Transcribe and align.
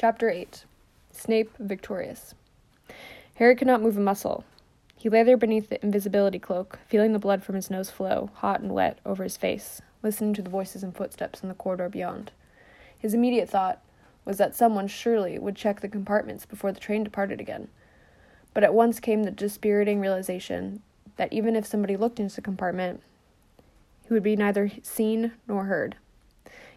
Chapter 0.00 0.30
8 0.30 0.64
Snape 1.12 1.50
Victorious. 1.58 2.34
Harry 3.34 3.54
could 3.54 3.66
not 3.66 3.82
move 3.82 3.98
a 3.98 4.00
muscle. 4.00 4.44
He 4.96 5.10
lay 5.10 5.22
there 5.22 5.36
beneath 5.36 5.68
the 5.68 5.78
invisibility 5.84 6.38
cloak, 6.38 6.78
feeling 6.88 7.12
the 7.12 7.18
blood 7.18 7.44
from 7.44 7.54
his 7.54 7.70
nose 7.70 7.90
flow, 7.90 8.30
hot 8.36 8.60
and 8.60 8.72
wet, 8.72 8.98
over 9.04 9.24
his 9.24 9.36
face, 9.36 9.82
listening 10.02 10.32
to 10.32 10.40
the 10.40 10.48
voices 10.48 10.82
and 10.82 10.96
footsteps 10.96 11.42
in 11.42 11.50
the 11.50 11.54
corridor 11.54 11.90
beyond. 11.90 12.30
His 12.98 13.12
immediate 13.12 13.50
thought 13.50 13.82
was 14.24 14.38
that 14.38 14.56
someone 14.56 14.88
surely 14.88 15.38
would 15.38 15.54
check 15.54 15.82
the 15.82 15.86
compartments 15.86 16.46
before 16.46 16.72
the 16.72 16.80
train 16.80 17.04
departed 17.04 17.38
again. 17.38 17.68
But 18.54 18.64
at 18.64 18.72
once 18.72 19.00
came 19.00 19.24
the 19.24 19.30
dispiriting 19.30 20.00
realization 20.00 20.80
that 21.16 21.30
even 21.30 21.54
if 21.54 21.66
somebody 21.66 21.98
looked 21.98 22.18
into 22.18 22.36
the 22.36 22.40
compartment, 22.40 23.02
he 24.08 24.14
would 24.14 24.22
be 24.22 24.34
neither 24.34 24.72
seen 24.82 25.32
nor 25.46 25.64
heard. 25.64 25.96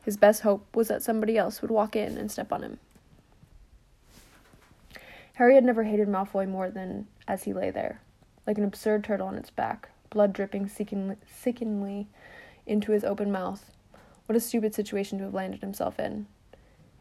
His 0.03 0.17
best 0.17 0.41
hope 0.41 0.67
was 0.75 0.89
that 0.89 1.01
somebody 1.01 1.37
else 1.37 1.61
would 1.61 1.71
walk 1.71 1.95
in 1.95 2.17
and 2.17 2.29
step 2.29 2.51
on 2.51 2.63
him. 2.63 2.79
Harry 5.33 5.55
had 5.55 5.63
never 5.63 5.83
hated 5.83 6.07
Malfoy 6.07 6.47
more 6.47 6.69
than 6.69 7.07
as 7.27 7.43
he 7.43 7.53
lay 7.53 7.71
there, 7.71 7.99
like 8.45 8.59
an 8.59 8.63
absurd 8.63 9.03
turtle 9.03 9.27
on 9.27 9.35
its 9.35 9.49
back, 9.49 9.89
blood 10.11 10.31
dripping 10.31 10.67
sickeningly, 10.67 11.15
sickeningly 11.27 12.07
into 12.67 12.91
his 12.91 13.03
open 13.03 13.31
mouth. 13.31 13.71
What 14.27 14.35
a 14.35 14.39
stupid 14.39 14.75
situation 14.75 15.17
to 15.17 15.23
have 15.23 15.33
landed 15.33 15.61
himself 15.61 15.99
in. 15.99 16.27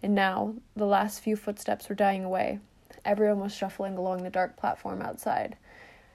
And 0.03 0.15
now, 0.15 0.55
the 0.75 0.87
last 0.87 1.21
few 1.21 1.37
footsteps 1.37 1.89
were 1.89 1.95
dying 1.95 2.25
away. 2.25 2.59
Everyone 3.05 3.41
was 3.41 3.55
shuffling 3.55 3.99
along 3.99 4.23
the 4.23 4.31
dark 4.31 4.57
platform 4.57 5.03
outside. 5.03 5.57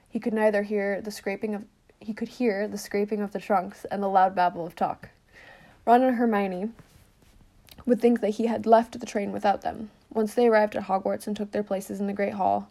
He 0.08 0.18
could 0.18 0.34
neither 0.34 0.62
hear 0.62 1.00
the 1.00 1.10
scraping 1.10 1.54
of 1.54 1.64
he 2.00 2.14
could 2.14 2.28
hear 2.28 2.68
the 2.68 2.78
scraping 2.78 3.20
of 3.20 3.32
the 3.32 3.40
trunks 3.40 3.84
and 3.86 4.02
the 4.02 4.08
loud 4.08 4.34
babble 4.34 4.66
of 4.66 4.76
talk. 4.76 5.08
Ron 5.84 6.02
and 6.02 6.16
Hermione 6.16 6.70
would 7.86 8.00
think 8.00 8.20
that 8.20 8.30
he 8.30 8.46
had 8.46 8.66
left 8.66 8.98
the 8.98 9.06
train 9.06 9.32
without 9.32 9.62
them. 9.62 9.90
Once 10.12 10.34
they 10.34 10.48
arrived 10.48 10.74
at 10.74 10.84
Hogwarts 10.84 11.26
and 11.26 11.36
took 11.36 11.52
their 11.52 11.62
places 11.62 12.00
in 12.00 12.06
the 12.06 12.12
Great 12.12 12.34
Hall, 12.34 12.70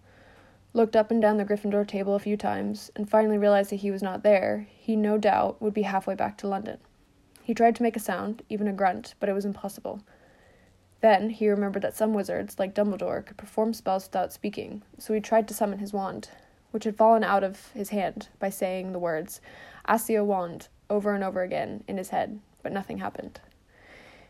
looked 0.73 0.95
up 0.95 1.11
and 1.11 1.21
down 1.21 1.37
the 1.37 1.45
Gryffindor 1.45 1.87
table 1.87 2.15
a 2.15 2.19
few 2.19 2.37
times, 2.37 2.91
and 2.95 3.09
finally 3.09 3.37
realized 3.37 3.71
that 3.71 3.77
he 3.77 3.91
was 3.91 4.03
not 4.03 4.23
there, 4.23 4.67
he 4.69 4.95
no 4.95 5.17
doubt 5.17 5.61
would 5.61 5.73
be 5.73 5.83
halfway 5.83 6.15
back 6.15 6.37
to 6.37 6.47
London. 6.47 6.77
He 7.43 7.53
tried 7.53 7.75
to 7.77 7.83
make 7.83 7.95
a 7.95 7.99
sound, 7.99 8.43
even 8.49 8.67
a 8.67 8.73
grunt, 8.73 9.15
but 9.19 9.29
it 9.29 9.33
was 9.33 9.45
impossible. 9.45 10.01
Then 11.01 11.29
he 11.29 11.49
remembered 11.49 11.83
that 11.83 11.95
some 11.95 12.13
wizards, 12.13 12.59
like 12.59 12.73
Dumbledore, 12.73 13.25
could 13.25 13.37
perform 13.37 13.73
spells 13.73 14.07
without 14.07 14.33
speaking, 14.33 14.81
so 14.97 15.13
he 15.13 15.19
tried 15.19 15.47
to 15.47 15.53
summon 15.53 15.79
his 15.79 15.93
wand, 15.93 16.29
which 16.71 16.83
had 16.83 16.97
fallen 16.97 17.23
out 17.23 17.43
of 17.43 17.71
his 17.73 17.89
hand, 17.89 18.29
by 18.39 18.49
saying 18.49 18.91
the 18.91 18.99
words, 18.99 19.39
Accio 19.87 20.25
wand, 20.25 20.67
over 20.89 21.13
and 21.13 21.23
over 21.23 21.41
again 21.41 21.83
in 21.87 21.97
his 21.97 22.09
head, 22.09 22.39
but 22.63 22.71
nothing 22.71 22.97
happened. 22.97 23.39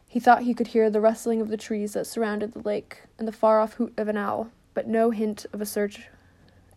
He 0.07 0.19
thought 0.19 0.43
he 0.43 0.53
could 0.53 0.67
hear 0.67 0.89
the 0.89 1.01
rustling 1.01 1.41
of 1.41 1.49
the 1.49 1.57
trees 1.57 1.93
that 1.93 2.07
surrounded 2.07 2.53
the 2.53 2.59
lake 2.59 3.03
and 3.19 3.27
the 3.27 3.33
far 3.33 3.59
off 3.59 3.73
hoot 3.73 3.93
of 3.97 4.07
an 4.07 4.17
owl, 4.17 4.49
but 4.73 4.87
no 4.87 5.11
hint 5.11 5.45
of 5.51 5.61
a 5.61 5.65
search 5.65 6.09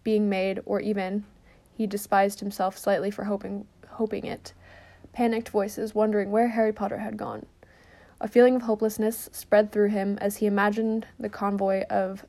being 0.03 0.29
made, 0.29 0.61
or 0.67 0.81
even, 0.81 1.25
he 1.73 1.87
despised 1.87 2.41
himself 2.41 2.77
slightly 2.77 3.11
for 3.11 3.25
hoping, 3.25 3.67
hoping 3.89 4.27
it, 4.27 4.53
panicked 5.13 5.49
voices 5.49 5.95
wondering 5.95 6.31
where 6.31 6.49
Harry 6.49 6.73
Potter 6.73 6.99
had 6.99 7.17
gone. 7.17 7.47
A 8.21 8.29
feeling 8.29 8.57
of 8.57 8.63
hopelessness 8.63 9.31
spread 9.33 9.73
through 9.73 9.89
him 9.89 10.19
as 10.21 10.39
he 10.39 10.47
imagined 10.47 11.07
the 11.19 11.29
convoy 11.29 11.85
of 11.85 12.27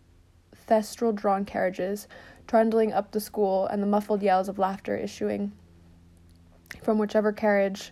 thestral 0.67 1.13
drawn 1.13 1.43
carriages 1.43 2.07
trundling 2.47 2.93
up 2.93 3.11
the 3.11 3.19
school 3.19 3.65
and 3.67 3.81
the 3.81 3.87
muffled 3.87 4.21
yells 4.21 4.47
of 4.47 4.59
laughter 4.59 4.95
issuing 4.95 5.51
from 6.81 6.97
whichever 6.97 7.31
carriage 7.31 7.91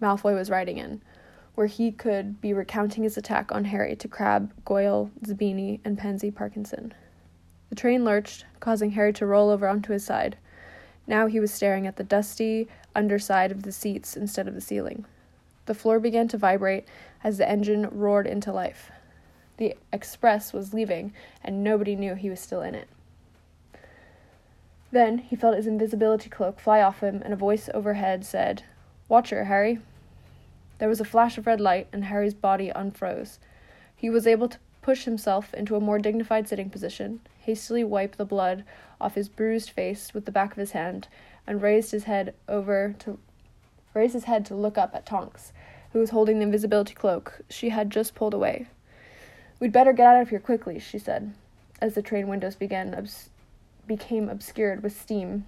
Malfoy 0.00 0.34
was 0.34 0.50
riding 0.50 0.78
in, 0.78 1.02
where 1.58 1.66
he 1.66 1.90
could 1.90 2.40
be 2.40 2.52
recounting 2.52 3.02
his 3.02 3.16
attack 3.16 3.50
on 3.50 3.64
Harry 3.64 3.96
to 3.96 4.06
Crabbe, 4.06 4.52
Goyle, 4.64 5.10
Zabini, 5.26 5.80
and 5.84 5.98
Pansy 5.98 6.30
Parkinson. 6.30 6.94
The 7.68 7.74
train 7.74 8.04
lurched, 8.04 8.44
causing 8.60 8.92
Harry 8.92 9.12
to 9.14 9.26
roll 9.26 9.50
over 9.50 9.66
onto 9.66 9.92
his 9.92 10.04
side. 10.04 10.36
Now 11.08 11.26
he 11.26 11.40
was 11.40 11.52
staring 11.52 11.84
at 11.84 11.96
the 11.96 12.04
dusty 12.04 12.68
underside 12.94 13.50
of 13.50 13.64
the 13.64 13.72
seats 13.72 14.16
instead 14.16 14.46
of 14.46 14.54
the 14.54 14.60
ceiling. 14.60 15.04
The 15.66 15.74
floor 15.74 15.98
began 15.98 16.28
to 16.28 16.38
vibrate 16.38 16.86
as 17.24 17.38
the 17.38 17.50
engine 17.50 17.88
roared 17.90 18.28
into 18.28 18.52
life. 18.52 18.92
The 19.56 19.74
express 19.92 20.52
was 20.52 20.72
leaving, 20.72 21.12
and 21.42 21.64
nobody 21.64 21.96
knew 21.96 22.14
he 22.14 22.30
was 22.30 22.38
still 22.38 22.62
in 22.62 22.76
it. 22.76 22.86
Then 24.92 25.18
he 25.18 25.34
felt 25.34 25.56
his 25.56 25.66
invisibility 25.66 26.30
cloak 26.30 26.60
fly 26.60 26.80
off 26.80 27.00
him, 27.00 27.20
and 27.24 27.32
a 27.32 27.36
voice 27.36 27.68
overhead 27.74 28.24
said, 28.24 28.62
Watch 29.08 29.30
her, 29.30 29.46
Harry. 29.46 29.80
There 30.78 30.88
was 30.88 31.00
a 31.00 31.04
flash 31.04 31.38
of 31.38 31.46
red 31.46 31.60
light, 31.60 31.88
and 31.92 32.04
Harry's 32.04 32.34
body 32.34 32.70
unfroze. 32.74 33.38
He 33.94 34.10
was 34.10 34.26
able 34.26 34.48
to 34.48 34.58
push 34.80 35.04
himself 35.04 35.52
into 35.54 35.76
a 35.76 35.80
more 35.80 35.98
dignified 35.98 36.48
sitting 36.48 36.70
position, 36.70 37.20
hastily 37.40 37.84
wipe 37.84 38.16
the 38.16 38.24
blood 38.24 38.64
off 39.00 39.14
his 39.14 39.28
bruised 39.28 39.70
face 39.70 40.14
with 40.14 40.24
the 40.24 40.32
back 40.32 40.52
of 40.52 40.58
his 40.58 40.70
hand, 40.70 41.08
and 41.46 41.60
raised 41.60 41.90
his 41.90 42.04
head 42.04 42.34
over 42.48 42.94
to 43.00 43.18
raised 43.94 44.14
his 44.14 44.24
head 44.24 44.46
to 44.46 44.54
look 44.54 44.78
up 44.78 44.94
at 44.94 45.06
Tonks, 45.06 45.52
who 45.92 45.98
was 45.98 46.10
holding 46.10 46.38
the 46.38 46.44
invisibility 46.44 46.94
cloak 46.94 47.40
she 47.48 47.70
had 47.70 47.90
just 47.90 48.14
pulled 48.14 48.34
away. 48.34 48.68
We'd 49.58 49.72
better 49.72 49.92
get 49.92 50.06
out 50.06 50.22
of 50.22 50.28
here 50.30 50.38
quickly, 50.38 50.78
she 50.78 50.98
said, 50.98 51.34
as 51.80 51.94
the 51.94 52.02
train 52.02 52.28
windows 52.28 52.54
began 52.54 52.94
obs- 52.94 53.30
became 53.86 54.28
obscured 54.28 54.82
with 54.82 54.98
steam, 54.98 55.46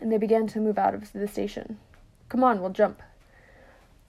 and 0.00 0.12
they 0.12 0.18
began 0.18 0.46
to 0.48 0.60
move 0.60 0.78
out 0.78 0.94
of 0.94 1.12
the 1.12 1.26
station. 1.26 1.78
Come 2.28 2.44
on, 2.44 2.60
we'll 2.60 2.70
jump. 2.70 3.02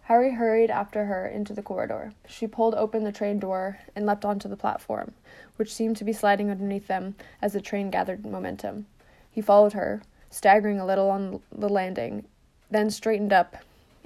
Harry 0.07 0.31
hurried 0.31 0.71
after 0.71 1.03
her 1.03 1.27
into 1.27 1.51
the 1.51 1.61
corridor. 1.61 2.13
She 2.25 2.47
pulled 2.47 2.73
open 2.75 3.03
the 3.03 3.11
train 3.11 3.39
door 3.39 3.79
and 3.93 4.05
leapt 4.05 4.23
onto 4.23 4.47
the 4.47 4.55
platform, 4.55 5.13
which 5.57 5.73
seemed 5.73 5.97
to 5.97 6.05
be 6.05 6.13
sliding 6.13 6.49
underneath 6.49 6.87
them 6.87 7.15
as 7.41 7.51
the 7.51 7.59
train 7.59 7.89
gathered 7.89 8.25
momentum. 8.25 8.85
He 9.29 9.41
followed 9.41 9.73
her, 9.73 10.01
staggering 10.29 10.79
a 10.79 10.85
little 10.85 11.09
on 11.09 11.41
the 11.51 11.67
landing, 11.67 12.23
then 12.71 12.89
straightened 12.89 13.33
up 13.33 13.57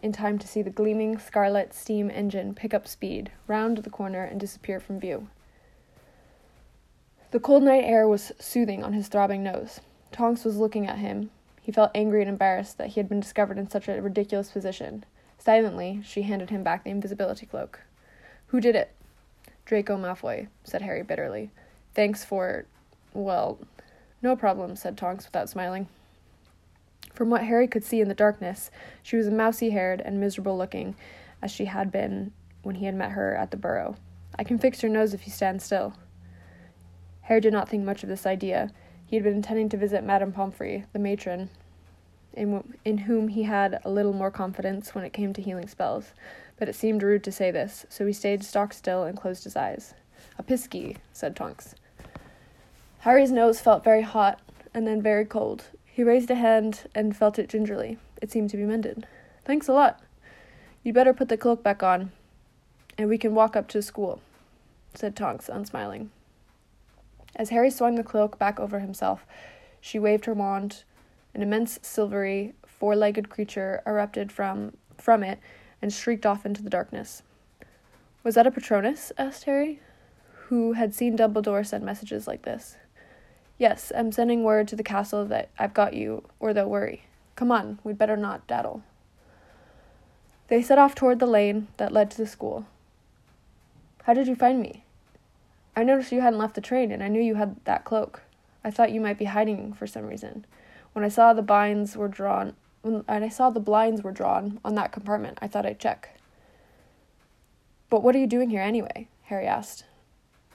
in 0.01 0.11
time 0.11 0.39
to 0.39 0.47
see 0.47 0.63
the 0.63 0.71
gleaming 0.71 1.19
scarlet 1.19 1.71
steam 1.71 2.09
engine 2.09 2.55
pick 2.55 2.73
up 2.73 2.87
speed, 2.87 3.31
round 3.45 3.77
the 3.77 3.91
corner, 3.91 4.23
and 4.23 4.39
disappear 4.39 4.79
from 4.79 4.99
view. 4.99 5.27
The 7.29 7.39
cold 7.39 7.61
night 7.61 7.83
air 7.83 8.07
was 8.07 8.31
soothing 8.39 8.83
on 8.83 8.93
his 8.93 9.07
throbbing 9.07 9.43
nose. 9.43 9.81
Tonks 10.11 10.45
was 10.45 10.57
looking 10.57 10.87
at 10.87 10.97
him. 10.97 11.29
He 11.61 11.71
felt 11.71 11.91
angry 11.93 12.21
and 12.21 12.29
embarrassed 12.29 12.79
that 12.79 12.87
he 12.87 12.99
had 12.99 13.07
been 13.07 13.19
discovered 13.19 13.59
in 13.59 13.69
such 13.69 13.87
a 13.87 14.01
ridiculous 14.01 14.49
position. 14.49 15.05
Silently, 15.43 16.01
she 16.03 16.21
handed 16.21 16.51
him 16.51 16.61
back 16.61 16.83
the 16.83 16.91
invisibility 16.91 17.47
cloak. 17.47 17.79
Who 18.47 18.61
did 18.61 18.75
it? 18.75 18.91
Draco 19.65 19.97
Malfoy, 19.97 20.49
said 20.63 20.83
Harry 20.83 21.01
bitterly. 21.01 21.49
Thanks 21.95 22.23
for. 22.23 22.65
well. 23.13 23.57
No 24.21 24.35
problem, 24.35 24.75
said 24.75 24.97
Tonks 24.97 25.25
without 25.25 25.49
smiling. 25.49 25.87
From 27.11 27.31
what 27.31 27.45
Harry 27.45 27.67
could 27.67 27.83
see 27.83 28.01
in 28.01 28.07
the 28.07 28.13
darkness, 28.13 28.69
she 29.01 29.15
was 29.15 29.31
mousy 29.31 29.71
haired 29.71 29.99
and 29.99 30.19
miserable 30.19 30.55
looking, 30.55 30.95
as 31.41 31.49
she 31.49 31.65
had 31.65 31.91
been 31.91 32.33
when 32.61 32.75
he 32.75 32.85
had 32.85 32.93
met 32.93 33.11
her 33.11 33.35
at 33.35 33.49
the 33.49 33.57
Burrow. 33.57 33.95
I 34.37 34.43
can 34.43 34.59
fix 34.59 34.83
your 34.83 34.91
nose 34.91 35.15
if 35.15 35.25
you 35.25 35.33
stand 35.33 35.63
still. 35.63 35.95
Harry 37.21 37.41
did 37.41 37.51
not 37.51 37.67
think 37.67 37.83
much 37.83 38.03
of 38.03 38.09
this 38.09 38.27
idea. 38.27 38.69
He 39.07 39.15
had 39.15 39.23
been 39.23 39.33
intending 39.33 39.69
to 39.69 39.77
visit 39.77 40.03
Madame 40.03 40.31
Pomfrey, 40.31 40.85
the 40.93 40.99
matron, 40.99 41.49
in, 42.33 42.51
w- 42.53 42.73
in 42.85 42.99
whom 42.99 43.27
he 43.29 43.43
had 43.43 43.79
a 43.83 43.89
little 43.89 44.13
more 44.13 44.31
confidence 44.31 44.93
when 44.93 45.03
it 45.03 45.13
came 45.13 45.33
to 45.33 45.41
healing 45.41 45.67
spells, 45.67 46.13
but 46.57 46.69
it 46.69 46.75
seemed 46.75 47.03
rude 47.03 47.23
to 47.23 47.31
say 47.31 47.51
this, 47.51 47.85
so 47.89 48.05
he 48.05 48.13
stayed 48.13 48.43
stock 48.43 48.73
still 48.73 49.03
and 49.03 49.17
closed 49.17 49.43
his 49.43 49.55
eyes. 49.55 49.93
Episkey, 50.41 50.97
said 51.13 51.35
Tonks. 51.35 51.75
Harry's 52.99 53.31
nose 53.31 53.59
felt 53.59 53.83
very 53.83 54.03
hot 54.03 54.39
and 54.73 54.85
then 54.85 55.01
very 55.01 55.25
cold. 55.25 55.65
He 55.85 56.03
raised 56.03 56.29
a 56.29 56.35
hand 56.35 56.83
and 56.95 57.17
felt 57.17 57.39
it 57.39 57.49
gingerly. 57.49 57.97
It 58.21 58.31
seemed 58.31 58.49
to 58.51 58.57
be 58.57 58.63
mended. 58.63 59.07
Thanks 59.43 59.67
a 59.67 59.73
lot. 59.73 59.99
You'd 60.83 60.95
better 60.95 61.13
put 61.13 61.29
the 61.29 61.37
cloak 61.37 61.63
back 61.63 61.83
on, 61.83 62.11
and 62.97 63.09
we 63.09 63.17
can 63.17 63.35
walk 63.35 63.55
up 63.55 63.67
to 63.69 63.81
school, 63.81 64.21
said 64.93 65.15
Tonks, 65.15 65.49
unsmiling. 65.49 66.09
As 67.35 67.49
Harry 67.49 67.69
swung 67.69 67.95
the 67.95 68.03
cloak 68.03 68.37
back 68.37 68.59
over 68.59 68.79
himself, 68.79 69.25
she 69.79 69.99
waved 69.99 70.25
her 70.25 70.33
wand. 70.33 70.83
An 71.33 71.41
immense 71.41 71.79
silvery, 71.81 72.53
four 72.65 72.95
legged 72.95 73.29
creature 73.29 73.81
erupted 73.85 74.31
from, 74.31 74.75
from 74.97 75.23
it 75.23 75.39
and 75.81 75.93
shrieked 75.93 76.25
off 76.25 76.45
into 76.45 76.61
the 76.61 76.69
darkness. 76.69 77.23
Was 78.23 78.35
that 78.35 78.47
a 78.47 78.51
Patronus? 78.51 79.11
asked 79.17 79.45
Harry, 79.45 79.79
who 80.47 80.73
had 80.73 80.93
seen 80.93 81.17
Dumbledore 81.17 81.65
send 81.65 81.83
messages 81.83 82.27
like 82.27 82.43
this. 82.43 82.77
Yes, 83.57 83.91
I'm 83.95 84.11
sending 84.11 84.43
word 84.43 84.67
to 84.69 84.75
the 84.75 84.83
castle 84.83 85.25
that 85.25 85.49
I've 85.57 85.73
got 85.73 85.93
you, 85.93 86.23
or 86.39 86.53
they'll 86.53 86.69
worry. 86.69 87.03
Come 87.35 87.51
on, 87.51 87.79
we'd 87.83 87.97
better 87.97 88.17
not 88.17 88.47
daddle. 88.47 88.83
They 90.47 90.61
set 90.61 90.77
off 90.77 90.95
toward 90.95 91.19
the 91.19 91.27
lane 91.27 91.67
that 91.77 91.91
led 91.91 92.11
to 92.11 92.17
the 92.17 92.27
school. 92.27 92.65
How 94.03 94.13
did 94.13 94.27
you 94.27 94.35
find 94.35 94.59
me? 94.59 94.83
I 95.75 95.83
noticed 95.83 96.11
you 96.11 96.21
hadn't 96.21 96.39
left 96.39 96.55
the 96.55 96.61
train, 96.61 96.91
and 96.91 97.01
I 97.01 97.07
knew 97.07 97.21
you 97.21 97.35
had 97.35 97.55
that 97.65 97.85
cloak. 97.85 98.21
I 98.63 98.71
thought 98.71 98.91
you 98.91 98.99
might 98.99 99.17
be 99.17 99.25
hiding 99.25 99.73
for 99.73 99.87
some 99.87 100.05
reason. 100.05 100.45
When 100.93 101.05
I 101.05 101.09
saw 101.09 101.33
the 101.33 101.41
blinds 101.41 101.95
were 101.95 102.07
drawn, 102.07 102.55
when 102.81 103.03
and 103.07 103.23
I 103.23 103.29
saw 103.29 103.49
the 103.49 103.59
blinds 103.59 104.03
were 104.03 104.11
drawn 104.11 104.59
on 104.65 104.75
that 104.75 104.91
compartment, 104.91 105.37
I 105.41 105.47
thought 105.47 105.65
I'd 105.65 105.79
check. 105.79 106.17
But 107.89 108.03
what 108.03 108.15
are 108.15 108.19
you 108.19 108.27
doing 108.27 108.49
here 108.49 108.61
anyway? 108.61 109.07
Harry 109.23 109.47
asked. 109.47 109.85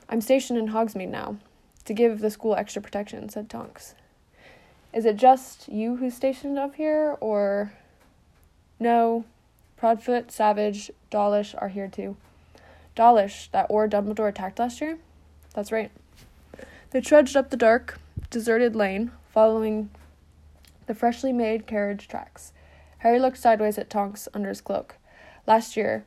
I'm 0.09 0.21
stationed 0.21 0.59
in 0.59 0.69
Hogsmeade 0.69 1.09
now, 1.09 1.37
to 1.85 1.94
give 1.94 2.21
the 2.21 2.31
school 2.31 2.55
extra 2.55 2.83
protection, 2.83 3.29
said 3.29 3.49
Tonks. 3.49 3.94
Is 4.93 5.05
it 5.05 5.17
just 5.17 5.69
you 5.69 5.97
who's 5.97 6.15
stationed 6.15 6.59
up 6.59 6.75
here, 6.75 7.17
or. 7.21 7.73
No, 8.79 9.25
Proudfoot, 9.77 10.31
Savage, 10.31 10.91
Dawlish 11.11 11.55
are 11.56 11.69
here 11.69 11.88
too. 11.88 12.17
Dawlish, 12.94 13.49
that 13.53 13.69
Auror 13.69 13.91
Dumbledore 13.91 14.29
attacked 14.29 14.59
last 14.59 14.81
year? 14.81 14.99
That's 15.55 15.73
right. 15.73 15.91
They 16.91 17.00
trudged 17.00 17.37
up 17.37 17.50
the 17.50 17.56
dark, 17.56 17.99
deserted 18.31 18.75
lane, 18.75 19.12
following 19.33 19.91
the 20.87 20.94
freshly 20.94 21.33
made 21.33 21.67
carriage 21.67 22.09
tracks. 22.09 22.53
Harry 22.99 23.19
looked 23.19 23.38
sideways 23.38 23.79
at 23.79 23.91
Tonks 23.91 24.29
under 24.33 24.49
his 24.49 24.61
cloak. 24.61 24.97
Last 25.47 25.77
year, 25.77 26.05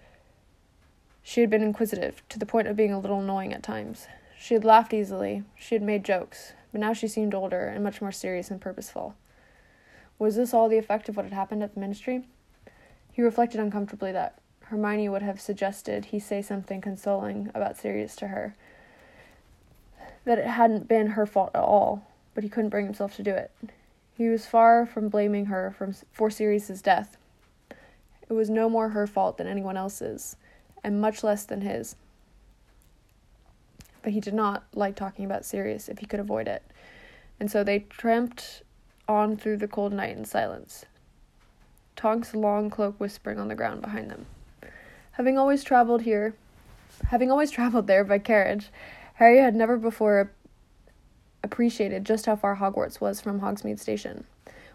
she 1.21 1.41
had 1.41 1.49
been 1.49 1.61
inquisitive, 1.61 2.23
to 2.29 2.39
the 2.39 2.45
point 2.45 2.67
of 2.67 2.75
being 2.75 2.91
a 2.91 2.99
little 2.99 3.19
annoying 3.19 3.53
at 3.53 3.63
times. 3.63 4.07
She 4.37 4.53
had 4.53 4.65
laughed 4.65 4.93
easily, 4.93 5.43
she 5.55 5.75
had 5.75 5.81
made 5.81 6.03
jokes, 6.03 6.53
but 6.71 6.81
now 6.81 6.93
she 6.93 7.07
seemed 7.07 7.33
older 7.33 7.67
and 7.67 7.83
much 7.83 8.01
more 8.01 8.11
serious 8.11 8.49
and 8.49 8.59
purposeful. 8.59 9.15
Was 10.17 10.35
this 10.35 10.53
all 10.53 10.69
the 10.69 10.77
effect 10.77 11.07
of 11.07 11.15
what 11.15 11.25
had 11.25 11.33
happened 11.33 11.63
at 11.63 11.73
the 11.73 11.79
ministry? 11.79 12.27
He 13.11 13.21
reflected 13.21 13.59
uncomfortably 13.59 14.11
that 14.11 14.39
Hermione 14.63 15.09
would 15.09 15.21
have 15.21 15.41
suggested 15.41 16.05
he 16.05 16.19
say 16.19 16.41
something 16.41 16.79
consoling 16.79 17.49
about 17.53 17.77
Sirius 17.77 18.15
to 18.17 18.27
her. 18.27 18.55
That 20.25 20.37
it 20.37 20.47
hadn't 20.47 20.87
been 20.87 21.11
her 21.11 21.25
fault 21.25 21.51
at 21.55 21.61
all, 21.61 22.05
but 22.33 22.43
he 22.43 22.49
couldn't 22.49 22.69
bring 22.69 22.85
himself 22.85 23.15
to 23.15 23.23
do 23.23 23.31
it. 23.31 23.51
He 24.19 24.27
was 24.27 24.45
far 24.45 24.85
from 24.85 25.07
blaming 25.07 25.45
her 25.45 25.71
from, 25.71 25.93
for 26.11 26.29
Sirius's 26.29 26.81
death. 26.81 27.15
It 28.29 28.33
was 28.33 28.49
no 28.49 28.69
more 28.69 28.89
her 28.89 29.07
fault 29.07 29.37
than 29.37 29.47
anyone 29.47 29.77
else's, 29.77 30.35
and 30.83 30.99
much 30.99 31.23
less 31.23 31.45
than 31.45 31.61
his. 31.61 31.95
But 34.03 34.11
he 34.11 34.19
did 34.19 34.33
not 34.33 34.65
like 34.75 34.97
talking 34.97 35.23
about 35.23 35.45
Sirius 35.45 35.87
if 35.87 35.99
he 35.99 36.05
could 36.05 36.19
avoid 36.19 36.49
it, 36.49 36.63
and 37.39 37.49
so 37.49 37.63
they 37.63 37.79
tramped 37.79 38.61
on 39.07 39.37
through 39.37 39.55
the 39.55 39.69
cold 39.69 39.93
night 39.93 40.17
in 40.17 40.25
silence. 40.25 40.83
Tonk's 41.95 42.35
long 42.35 42.69
cloak 42.69 42.99
whispering 42.99 43.39
on 43.39 43.47
the 43.47 43.55
ground 43.55 43.81
behind 43.81 44.11
them. 44.11 44.25
Having 45.11 45.37
always 45.37 45.63
traveled 45.63 46.01
here, 46.01 46.33
having 47.07 47.31
always 47.31 47.51
traveled 47.57 47.87
there 47.87 48.03
by 48.03 48.19
carriage, 48.19 48.67
Harry 49.13 49.39
had 49.39 49.55
never 49.55 49.77
before 49.77 50.29
appreciated 51.43 52.05
just 52.05 52.25
how 52.25 52.35
far 52.35 52.57
Hogwarts 52.57 52.99
was 52.99 53.21
from 53.21 53.41
Hogsmeade 53.41 53.79
Station. 53.79 54.25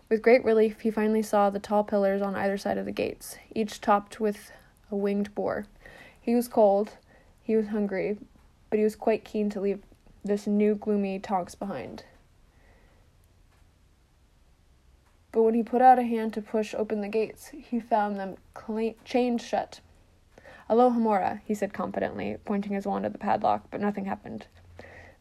With 0.09 0.23
great 0.23 0.45
relief, 0.45 0.81
he 0.81 0.91
finally 0.91 1.23
saw 1.23 1.51
the 1.51 1.59
tall 1.59 1.85
pillars 1.85 2.23
on 2.23 2.35
either 2.35 2.59
side 2.59 2.79
of 2.79 2.85
the 2.85 2.93
gates, 2.93 3.37
each 3.55 3.81
topped 3.81 4.21
with 4.21 4.53
a 4.91 4.97
winged 4.97 5.35
boar. 5.35 5.67
He 6.21 6.35
was 6.35 6.49
cold, 6.49 6.93
he 7.43 7.57
was 7.57 7.69
hungry, 7.69 8.19
but 8.71 8.79
he 8.79 8.85
was 8.85 8.97
quite 8.97 9.25
keen 9.25 9.51
to 9.51 9.61
leave 9.61 9.83
this 10.25 10.47
new 10.47 10.75
gloomy 10.75 11.19
Tonks 11.19 11.55
behind. 11.55 12.05
but 15.35 15.43
when 15.43 15.55
he 15.55 15.65
put 15.65 15.83
out 15.83 15.99
a 15.99 16.05
hand 16.05 16.33
to 16.33 16.41
push 16.41 16.77
open 16.79 17.01
the 17.01 17.09
gates, 17.09 17.49
he 17.49 17.81
found 17.81 18.17
them 18.17 18.37
cl- 18.57 18.95
chained 19.05 19.43
shut. 19.43 19.81
Alohomora, 20.71 21.41
he 21.45 21.55
said 21.55 21.73
confidently, 21.73 22.37
pointing 22.45 22.73
his 22.73 22.87
wand 22.87 23.05
at 23.05 23.11
the 23.11 23.19
padlock, 23.19 23.65
but 23.69 23.81
nothing 23.81 24.05
happened. 24.05 24.47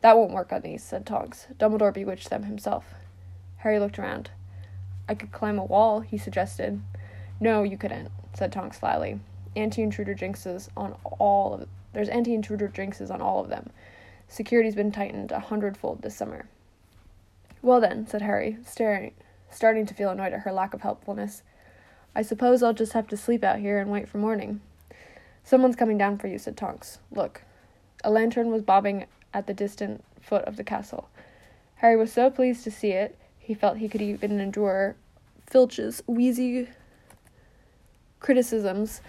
That 0.03 0.17
won't 0.17 0.33
work 0.33 0.51
on 0.51 0.61
these, 0.61 0.83
said 0.83 1.05
Tonks. 1.05 1.47
Dumbledore 1.57 1.93
bewitched 1.93 2.29
them 2.29 2.43
himself. 2.43 2.93
Harry 3.59 3.79
looked 3.79 3.97
around. 3.97 4.31
I 5.07 5.15
could 5.15 5.31
climb 5.31 5.57
a 5.57 5.63
wall, 5.63 6.01
he 6.01 6.17
suggested. 6.17 6.81
No, 7.39 7.63
you 7.63 7.77
couldn't, 7.77 8.11
said 8.33 8.51
Tonks 8.51 8.79
slyly. 8.79 9.21
Anti-intruder 9.55 10.13
jinxes 10.13 10.67
on 10.75 10.97
all 11.19 11.53
of 11.53 11.69
there's 11.93 12.09
anti-intruder 12.09 12.67
jinxes 12.67 13.09
on 13.09 13.21
all 13.21 13.39
of 13.39 13.49
them. 13.49 13.69
Security's 14.27 14.75
been 14.75 14.91
tightened 14.91 15.31
a 15.31 15.39
hundredfold 15.39 16.01
this 16.01 16.15
summer. 16.15 16.47
Well 17.61 17.79
then, 17.79 18.05
said 18.05 18.23
Harry, 18.23 18.57
staring 18.65 19.13
starting 19.49 19.85
to 19.85 19.93
feel 19.93 20.09
annoyed 20.09 20.33
at 20.33 20.41
her 20.41 20.51
lack 20.51 20.73
of 20.73 20.81
helpfulness. 20.81 21.43
I 22.13 22.23
suppose 22.23 22.61
I'll 22.61 22.73
just 22.73 22.93
have 22.93 23.07
to 23.07 23.15
sleep 23.15 23.43
out 23.43 23.59
here 23.59 23.79
and 23.79 23.89
wait 23.89 24.09
for 24.09 24.17
morning. 24.17 24.59
Someone's 25.45 25.77
coming 25.77 25.97
down 25.97 26.17
for 26.17 26.27
you, 26.27 26.37
said 26.37 26.57
Tonks. 26.57 26.99
Look. 27.09 27.43
A 28.03 28.11
lantern 28.11 28.51
was 28.51 28.63
bobbing 28.63 29.05
at 29.33 29.47
the 29.47 29.53
distant 29.53 30.03
foot 30.21 30.43
of 30.45 30.55
the 30.55 30.63
castle. 30.63 31.09
Harry 31.75 31.95
was 31.95 32.11
so 32.13 32.29
pleased 32.29 32.63
to 32.63 32.71
see 32.71 32.91
it, 32.91 33.17
he 33.37 33.53
felt 33.53 33.77
he 33.77 33.89
could 33.89 34.01
even 34.01 34.39
endure 34.39 34.95
Filch's 35.47 36.01
wheezy 36.07 36.69
criticisms 38.19 39.01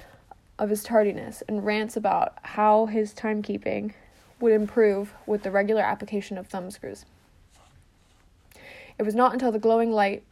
of 0.58 0.70
his 0.70 0.82
tardiness 0.82 1.42
and 1.48 1.64
rants 1.64 1.96
about 1.96 2.34
how 2.42 2.86
his 2.86 3.14
timekeeping 3.14 3.92
would 4.40 4.52
improve 4.52 5.14
with 5.26 5.42
the 5.42 5.50
regular 5.50 5.82
application 5.82 6.36
of 6.36 6.48
thumbscrews. 6.48 7.04
It 8.98 9.04
was 9.04 9.14
not 9.14 9.32
until 9.32 9.52
the 9.52 9.58
glowing 9.58 9.92
light 9.92 10.22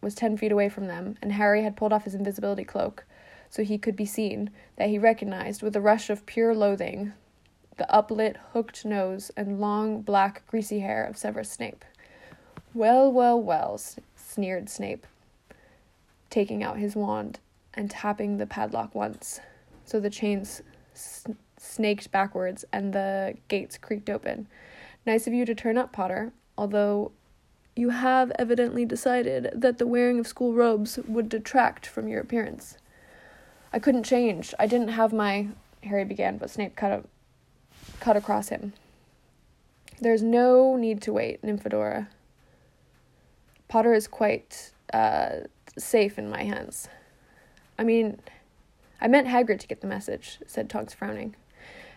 was 0.00 0.14
ten 0.14 0.36
feet 0.36 0.52
away 0.52 0.68
from 0.68 0.86
them, 0.86 1.16
and 1.22 1.32
Harry 1.32 1.62
had 1.62 1.76
pulled 1.76 1.92
off 1.92 2.04
his 2.04 2.14
invisibility 2.14 2.64
cloak 2.64 3.04
so 3.48 3.62
he 3.62 3.78
could 3.78 3.94
be 3.94 4.04
seen, 4.04 4.50
that 4.76 4.88
he 4.88 4.98
recognized, 4.98 5.62
with 5.62 5.76
a 5.76 5.80
rush 5.80 6.10
of 6.10 6.26
pure 6.26 6.54
loathing, 6.54 7.12
the 7.76 7.86
uplit, 7.92 8.36
hooked 8.52 8.84
nose 8.84 9.30
and 9.36 9.60
long, 9.60 10.02
black, 10.02 10.46
greasy 10.46 10.80
hair 10.80 11.04
of 11.04 11.16
Severus 11.16 11.50
Snape. 11.50 11.84
Well, 12.72 13.10
well, 13.12 13.40
well, 13.40 13.80
sneered 14.16 14.68
Snape, 14.68 15.06
taking 16.30 16.62
out 16.62 16.78
his 16.78 16.96
wand 16.96 17.38
and 17.74 17.90
tapping 17.90 18.38
the 18.38 18.46
padlock 18.46 18.94
once, 18.94 19.40
so 19.84 20.00
the 20.00 20.10
chains 20.10 20.62
snaked 21.58 22.10
backwards 22.10 22.64
and 22.72 22.92
the 22.92 23.36
gates 23.48 23.78
creaked 23.78 24.10
open. 24.10 24.46
Nice 25.06 25.26
of 25.26 25.32
you 25.32 25.44
to 25.44 25.54
turn 25.54 25.78
up, 25.78 25.92
Potter, 25.92 26.32
although 26.56 27.12
you 27.76 27.90
have 27.90 28.30
evidently 28.38 28.84
decided 28.84 29.50
that 29.54 29.78
the 29.78 29.86
wearing 29.86 30.18
of 30.18 30.26
school 30.26 30.52
robes 30.52 30.98
would 31.08 31.28
detract 31.28 31.86
from 31.86 32.08
your 32.08 32.20
appearance. 32.20 32.78
I 33.72 33.80
couldn't 33.80 34.04
change. 34.04 34.54
I 34.58 34.66
didn't 34.66 34.88
have 34.88 35.12
my. 35.12 35.48
Harry 35.82 36.04
began, 36.04 36.38
but 36.38 36.48
Snape 36.48 36.76
cut, 36.76 36.92
a, 36.92 37.02
cut 38.00 38.16
across 38.16 38.48
him. 38.48 38.72
There's 40.00 40.22
no 40.22 40.76
need 40.76 41.00
to 41.02 41.12
wait, 41.12 41.42
Nymphadora. 41.42 42.08
Potter 43.68 43.94
is 43.94 44.06
quite 44.06 44.72
uh, 44.92 45.40
safe 45.78 46.18
in 46.18 46.28
my 46.28 46.42
hands. 46.42 46.88
I 47.78 47.84
mean, 47.84 48.20
I 49.00 49.08
meant 49.08 49.28
Hagrid 49.28 49.60
to 49.60 49.66
get 49.66 49.80
the 49.80 49.86
message, 49.86 50.38
said 50.46 50.68
Tonks, 50.68 50.94
frowning. 50.94 51.36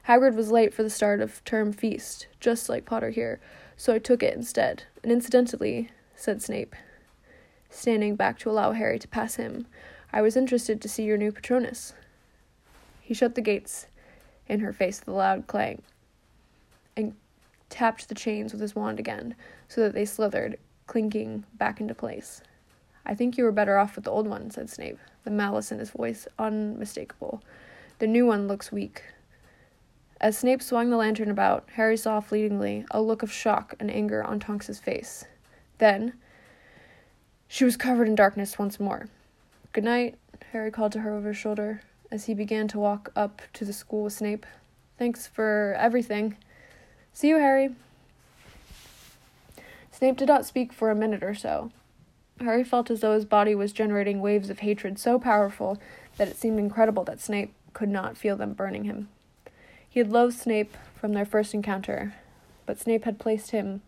Hagrid 0.07 0.35
was 0.35 0.51
late 0.51 0.73
for 0.73 0.83
the 0.83 0.89
start 0.89 1.21
of 1.21 1.43
term 1.43 1.73
feast, 1.73 2.27
just 2.39 2.69
like 2.69 2.85
Potter 2.85 3.09
here, 3.09 3.39
so 3.75 3.93
I 3.93 3.99
took 3.99 4.23
it 4.23 4.35
instead. 4.35 4.83
And 5.03 5.11
incidentally, 5.11 5.89
said 6.15 6.41
Snape, 6.41 6.75
standing 7.69 8.15
back 8.15 8.39
to 8.39 8.49
allow 8.49 8.71
Harry 8.71 8.99
to 8.99 9.07
pass 9.07 9.35
him, 9.35 9.67
I 10.13 10.21
was 10.21 10.37
interested 10.37 10.81
to 10.81 10.89
see 10.89 11.03
your 11.03 11.17
new 11.17 11.31
Patronus. 11.31 11.93
He 13.01 13.13
shut 13.13 13.35
the 13.35 13.41
gates 13.41 13.87
in 14.47 14.59
her 14.59 14.73
face 14.73 14.99
with 14.99 15.09
a 15.09 15.17
loud 15.17 15.47
clang 15.47 15.81
and 16.95 17.15
tapped 17.69 18.09
the 18.09 18.15
chains 18.15 18.51
with 18.51 18.61
his 18.61 18.75
wand 18.75 18.99
again 18.99 19.35
so 19.67 19.81
that 19.81 19.93
they 19.93 20.05
slithered, 20.05 20.57
clinking 20.87 21.43
back 21.53 21.79
into 21.79 21.93
place. 21.93 22.41
I 23.05 23.13
think 23.13 23.37
you 23.37 23.43
were 23.43 23.51
better 23.51 23.77
off 23.77 23.95
with 23.95 24.05
the 24.05 24.11
old 24.11 24.27
one, 24.27 24.49
said 24.49 24.69
Snape, 24.69 24.99
the 25.23 25.31
malice 25.31 25.71
in 25.71 25.79
his 25.79 25.91
voice 25.91 26.27
unmistakable. 26.37 27.41
The 27.99 28.07
new 28.07 28.25
one 28.25 28.47
looks 28.47 28.71
weak. 28.71 29.03
As 30.19 30.37
Snape 30.37 30.61
swung 30.61 30.89
the 30.89 30.97
lantern 30.97 31.29
about, 31.29 31.67
Harry 31.73 31.95
saw 31.95 32.19
fleetingly 32.19 32.85
a 32.91 33.01
look 33.01 33.23
of 33.23 33.31
shock 33.31 33.75
and 33.79 33.91
anger 33.91 34.23
on 34.23 34.39
Tonks's 34.39 34.79
face. 34.79 35.25
Then, 35.77 36.13
she 37.47 37.63
was 37.63 37.77
covered 37.77 38.07
in 38.07 38.15
darkness 38.15 38.57
once 38.57 38.79
more. 38.79 39.07
Good 39.73 39.83
night, 39.83 40.17
Harry 40.51 40.71
called 40.71 40.91
to 40.93 41.01
her 41.01 41.13
over 41.13 41.29
his 41.29 41.37
shoulder 41.37 41.81
as 42.11 42.25
he 42.25 42.33
began 42.33 42.67
to 42.69 42.79
walk 42.79 43.11
up 43.15 43.41
to 43.53 43.65
the 43.65 43.73
school 43.73 44.03
with 44.03 44.13
Snape. 44.13 44.45
Thanks 44.97 45.27
for 45.27 45.75
everything. 45.79 46.37
See 47.13 47.29
you, 47.29 47.37
Harry. 47.37 47.75
Snape 49.91 50.17
did 50.17 50.27
not 50.27 50.45
speak 50.45 50.71
for 50.71 50.91
a 50.91 50.95
minute 50.95 51.23
or 51.23 51.33
so. 51.33 51.71
Harry 52.39 52.63
felt 52.63 52.91
as 52.91 53.01
though 53.01 53.13
his 53.13 53.25
body 53.25 53.55
was 53.55 53.73
generating 53.73 54.21
waves 54.21 54.49
of 54.49 54.59
hatred 54.59 54.99
so 54.99 55.17
powerful 55.17 55.79
that 56.17 56.27
it 56.27 56.37
seemed 56.37 56.59
incredible 56.59 57.03
that 57.03 57.19
Snape 57.19 57.53
could 57.73 57.89
not 57.89 58.17
feel 58.17 58.35
them 58.35 58.53
burning 58.53 58.83
him. 58.83 59.09
He 59.89 59.99
had 59.99 60.11
loathed 60.11 60.37
Snape 60.37 60.75
from 60.95 61.13
their 61.13 61.25
first 61.25 61.53
encounter, 61.53 62.13
but 62.65 62.79
Snape 62.79 63.05
had 63.05 63.17
placed 63.17 63.51
him 63.51 63.81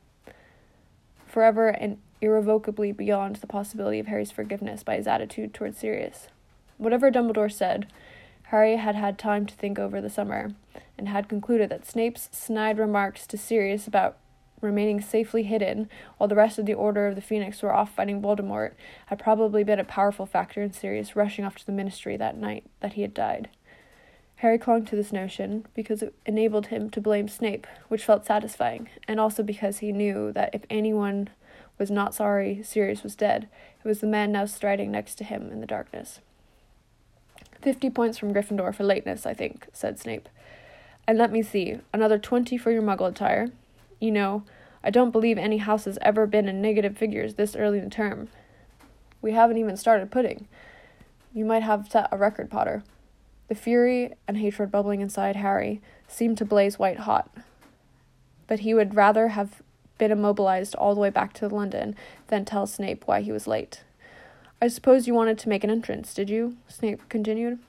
forever 1.28 1.68
and 1.68 2.00
irrevocably 2.22 2.92
beyond 2.92 3.38
the 3.38 3.48
possibility 3.48 4.00
of 4.00 4.08
Harry's 4.08 4.32
forgiveness 4.32 4.84
by 4.84 4.96
his 4.96 5.08
attitude 5.08 5.54
towards 5.54 5.78
Sirius. 5.78 6.28
Whatever 6.78 7.12
Dumbledore 7.12 7.52
said, 7.52 7.88
Harry 8.50 8.78
had 8.78 8.96
had 8.96 9.20
time 9.20 9.46
to 9.46 9.54
think 9.54 9.78
over 9.78 10.02
the 10.02 10.10
summer, 10.10 10.50
and 10.98 11.08
had 11.08 11.30
concluded 11.30 11.70
that 11.70 11.86
Snape's 11.86 12.30
snide 12.32 12.80
remarks 12.80 13.28
to 13.28 13.38
Sirius 13.38 13.86
about 13.86 14.18
remaining 14.60 15.00
safely 15.00 15.44
hidden 15.44 15.88
while 16.18 16.28
the 16.28 16.36
rest 16.36 16.58
of 16.58 16.66
the 16.66 16.74
Order 16.74 17.06
of 17.06 17.14
the 17.14 17.22
Phoenix 17.22 17.62
were 17.62 17.72
off 17.72 17.94
fighting 17.94 18.24
Voldemort 18.24 18.72
had 19.06 19.20
probably 19.20 19.64
been 19.64 19.78
a 19.78 19.84
powerful 19.84 20.26
factor 20.26 20.64
in 20.64 20.74
Sirius 20.74 21.16
rushing 21.16 21.46
off 21.46 21.58
to 21.58 21.66
the 21.66 21.72
Ministry 21.72 22.18
that 22.18 22.38
night 22.38 22.66
that 22.80 22.94
he 22.94 23.04
had 23.04 23.14
died. 23.14 23.50
Harry 24.38 24.58
clung 24.58 24.84
to 24.84 24.96
this 24.96 25.14
notion 25.14 25.68
because 25.76 26.02
it 26.02 26.16
enabled 26.26 26.68
him 26.68 26.90
to 26.90 27.00
blame 27.00 27.28
Snape, 27.28 27.68
which 27.88 28.04
felt 28.04 28.26
satisfying, 28.26 28.90
and 29.08 29.20
also 29.20 29.44
because 29.44 29.78
he 29.78 29.92
knew 29.92 30.32
that 30.32 30.50
if 30.56 30.64
anyone 30.72 31.30
was 31.78 31.92
not 31.92 32.16
sorry 32.16 32.64
Sirius 32.64 33.04
was 33.04 33.16
dead, 33.16 33.48
it 33.84 33.88
was 33.88 34.00
the 34.00 34.08
man 34.08 34.32
now 34.32 34.46
striding 34.46 34.90
next 34.90 35.16
to 35.20 35.24
him 35.24 35.52
in 35.52 35.62
the 35.62 35.68
darkness. 35.68 36.20
Fifty 37.62 37.90
points 37.90 38.18
from 38.18 38.34
Gryffindor 38.34 38.74
for 38.74 38.84
lateness, 38.84 39.26
I 39.26 39.34
think, 39.34 39.68
said 39.74 40.00
Snape. 40.00 40.30
And 41.08 41.18
let 41.18 41.32
me 41.32 41.42
see, 41.42 41.80
another 41.94 42.18
twenty 42.18 42.58
for 42.58 42.72
your 42.72 42.82
muggle 42.82 43.10
attire. 43.10 43.50
You 44.00 44.12
know, 44.12 44.44
I 44.84 44.92
don't 44.92 45.12
believe 45.12 45.38
any 45.38 45.58
house 45.58 45.86
has 45.86 45.98
ever 46.02 46.26
been 46.26 46.48
in 46.48 46.62
negative 46.62 46.98
figures 46.98 47.34
this 47.34 47.56
early 47.56 47.80
in 47.80 47.86
the 47.86 47.90
term. 47.90 48.30
We 49.22 49.34
haven't 49.34 49.58
even 49.58 49.76
started 49.76 50.12
pudding. 50.12 50.48
You 51.34 51.44
might 51.44 51.64
have 51.64 51.92
set 51.92 52.08
a 52.12 52.18
record, 52.18 52.50
Potter. 52.50 52.84
The 53.50 53.56
fury 53.56 54.14
and 54.28 54.38
hatred 54.38 54.72
bubbling 54.72 55.02
inside 55.02 55.36
Harry 55.36 55.82
seemed 56.08 56.38
to 56.38 56.46
blaze 56.46 56.80
white 56.80 57.00
hot. 57.00 57.30
But 58.48 58.60
he 58.60 58.74
would 58.74 58.96
rather 58.96 59.30
have 59.30 59.62
been 59.98 60.12
immobilized 60.12 60.76
all 60.76 60.96
the 60.96 61.02
way 61.02 61.10
back 61.10 61.34
to 61.34 61.48
London 61.48 61.96
than 62.28 62.46
tell 62.46 62.66
Snape 62.66 63.04
why 63.06 63.22
he 63.22 63.32
was 63.32 63.48
late. 63.48 63.84
I 64.62 64.68
suppose 64.68 65.08
you 65.08 65.14
wanted 65.14 65.38
to 65.40 65.50
make 65.50 65.64
an 65.64 65.70
entrance, 65.70 66.14
did 66.14 66.30
you? 66.30 66.58
Snape 66.68 67.08
continued. 67.08 67.60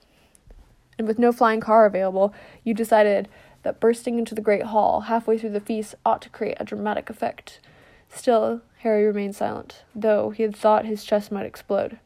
And 0.99 1.07
with 1.07 1.19
no 1.19 1.33
flying 1.33 1.61
car 1.61 1.87
available, 1.87 2.35
you 2.65 2.75
decided 2.75 3.29
that 3.63 3.81
bursting 3.81 4.19
into 4.19 4.35
the 4.35 4.41
great 4.41 4.65
hall 4.65 5.03
halfway 5.03 5.39
through 5.39 5.51
the 5.51 5.61
feast 5.61 5.95
ought 6.05 6.21
to 6.23 6.31
create 6.31 6.57
a 6.59 6.65
dramatic 6.65 7.09
effect. 7.09 7.61
Still, 8.09 8.63
Harry 8.79 9.05
remained 9.05 9.37
silent, 9.37 9.85
though 9.95 10.31
he 10.31 10.43
had 10.43 10.57
thought 10.57 10.85
his 10.85 11.05
chest 11.05 11.31
might 11.31 11.47
explode. 11.47 11.99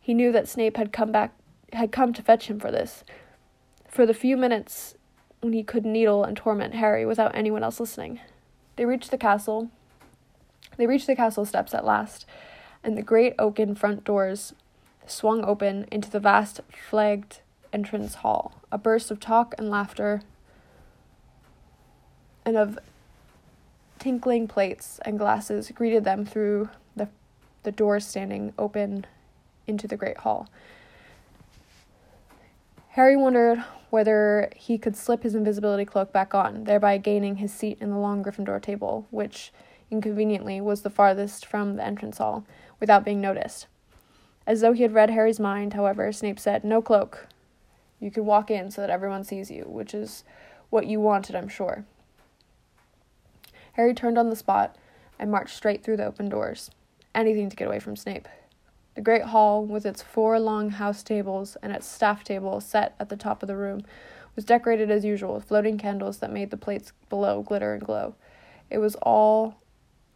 He 0.00 0.14
knew 0.14 0.32
that 0.32 0.48
Snape 0.48 0.76
had 0.76 0.92
come 0.92 1.12
back 1.12 1.34
had 1.72 1.92
come 1.92 2.12
to 2.12 2.22
fetch 2.22 2.46
him 2.46 2.60
for 2.60 2.70
this, 2.70 3.04
for 3.88 4.06
the 4.06 4.14
few 4.14 4.36
minutes 4.36 4.94
when 5.40 5.52
he 5.52 5.62
could 5.62 5.84
needle 5.84 6.24
and 6.24 6.36
torment 6.36 6.74
Harry 6.74 7.04
without 7.04 7.34
anyone 7.34 7.62
else 7.62 7.80
listening. 7.80 8.20
They 8.76 8.84
reached 8.84 9.10
the 9.10 9.18
castle. 9.18 9.70
They 10.76 10.86
reached 10.86 11.06
the 11.06 11.16
castle 11.16 11.44
steps 11.44 11.74
at 11.74 11.84
last, 11.84 12.26
and 12.84 12.96
the 12.96 13.02
great 13.02 13.34
oaken 13.38 13.74
front 13.74 14.04
doors 14.04 14.54
swung 15.06 15.44
open 15.44 15.86
into 15.90 16.10
the 16.10 16.20
vast 16.20 16.60
flagged 16.90 17.40
entrance 17.72 18.16
hall. 18.16 18.60
A 18.70 18.78
burst 18.78 19.10
of 19.10 19.18
talk 19.18 19.54
and 19.58 19.68
laughter 19.68 20.22
and 22.44 22.56
of 22.56 22.78
tinkling 23.98 24.46
plates 24.46 25.00
and 25.04 25.18
glasses 25.18 25.70
greeted 25.74 26.04
them 26.04 26.24
through 26.24 26.68
the 26.94 27.08
the 27.62 27.72
doors 27.72 28.06
standing 28.06 28.52
open 28.58 29.06
into 29.66 29.88
the 29.88 29.96
great 29.96 30.18
hall. 30.18 30.48
Harry 32.90 33.16
wondered 33.16 33.64
whether 33.90 34.50
he 34.54 34.78
could 34.78 34.96
slip 34.96 35.22
his 35.22 35.34
invisibility 35.34 35.84
cloak 35.84 36.12
back 36.12 36.34
on, 36.34 36.64
thereby 36.64 36.98
gaining 36.98 37.36
his 37.36 37.52
seat 37.52 37.78
in 37.80 37.90
the 37.90 37.96
long 37.96 38.22
Gryffindor 38.22 38.60
table, 38.60 39.06
which, 39.10 39.52
inconveniently, 39.90 40.60
was 40.60 40.82
the 40.82 40.90
farthest 40.90 41.46
from 41.46 41.76
the 41.76 41.84
entrance 41.84 42.18
hall, 42.18 42.44
without 42.80 43.04
being 43.04 43.20
noticed. 43.20 43.66
As 44.46 44.60
though 44.60 44.72
he 44.72 44.82
had 44.82 44.94
read 44.94 45.10
Harry's 45.10 45.40
mind, 45.40 45.74
however, 45.74 46.12
Snape 46.12 46.38
said, 46.38 46.64
No 46.64 46.82
cloak. 46.82 47.28
You 48.00 48.10
could 48.10 48.24
walk 48.24 48.50
in 48.50 48.70
so 48.70 48.80
that 48.80 48.90
everyone 48.90 49.24
sees 49.24 49.50
you, 49.50 49.64
which 49.66 49.94
is 49.94 50.24
what 50.70 50.86
you 50.86 51.00
wanted, 51.00 51.34
I'm 51.34 51.48
sure. 51.48 51.84
Harry 53.72 53.94
turned 53.94 54.18
on 54.18 54.30
the 54.30 54.36
spot 54.36 54.76
and 55.18 55.30
marched 55.30 55.56
straight 55.56 55.82
through 55.82 55.96
the 55.96 56.04
open 56.04 56.28
doors. 56.28 56.70
Anything 57.14 57.48
to 57.48 57.56
get 57.56 57.68
away 57.68 57.80
from 57.80 57.96
Snape. 57.96 58.28
The 58.94 59.00
great 59.00 59.24
hall, 59.24 59.64
with 59.64 59.86
its 59.86 60.02
four 60.02 60.38
long 60.38 60.70
house 60.70 61.02
tables 61.02 61.56
and 61.62 61.72
its 61.72 61.86
staff 61.86 62.22
table 62.22 62.60
set 62.60 62.94
at 63.00 63.08
the 63.08 63.16
top 63.16 63.42
of 63.42 63.48
the 63.48 63.56
room, 63.56 63.82
was 64.36 64.44
decorated 64.44 64.90
as 64.90 65.04
usual 65.04 65.34
with 65.34 65.44
floating 65.44 65.78
candles 65.78 66.18
that 66.18 66.32
made 66.32 66.50
the 66.50 66.56
plates 66.56 66.92
below 67.08 67.42
glitter 67.42 67.74
and 67.74 67.84
glow. 67.84 68.14
It 68.70 68.78
was 68.78 68.94
all 68.96 69.56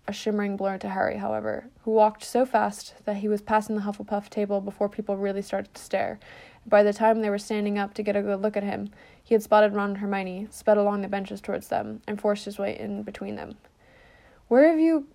a 0.09 0.13
shimmering 0.13 0.57
blur 0.57 0.79
to 0.79 0.89
Harry, 0.89 1.19
however, 1.19 1.67
who 1.83 1.91
walked 1.91 2.25
so 2.25 2.47
fast 2.47 2.95
that 3.05 3.19
he 3.19 3.29
was 3.29 3.43
passing 3.43 3.77
the 3.77 3.83
Hufflepuff 3.83 4.31
table 4.31 4.63
before 4.63 4.89
people 4.89 5.19
really 5.19 5.43
started 5.43 5.73
to 5.75 5.83
stare. 5.83 6.19
By 6.67 6.83
the 6.83 6.95
time 6.95 7.21
they 7.21 7.29
were 7.29 7.39
standing 7.39 7.79
up 7.79 7.93
to 7.95 8.03
get 8.03 8.17
a 8.17 8.23
good 8.23 8.41
look 8.41 8.57
at 8.57 8.63
him, 8.63 8.91
he 9.23 9.35
had 9.35 9.43
spotted 9.43 9.75
Ron 9.75 9.91
and 9.91 9.99
Hermione, 9.99 10.49
sped 10.51 10.79
along 10.79 11.03
the 11.03 11.09
benches 11.09 11.43
towards 11.43 11.69
them, 11.69 12.01
and 12.09 12.19
forced 12.19 12.47
his 12.47 12.59
way 12.59 12.79
in 12.79 13.03
between 13.03 13.37
them. 13.37 13.57
Where 14.49 14.71
have 14.71 14.81
you. 14.81 15.07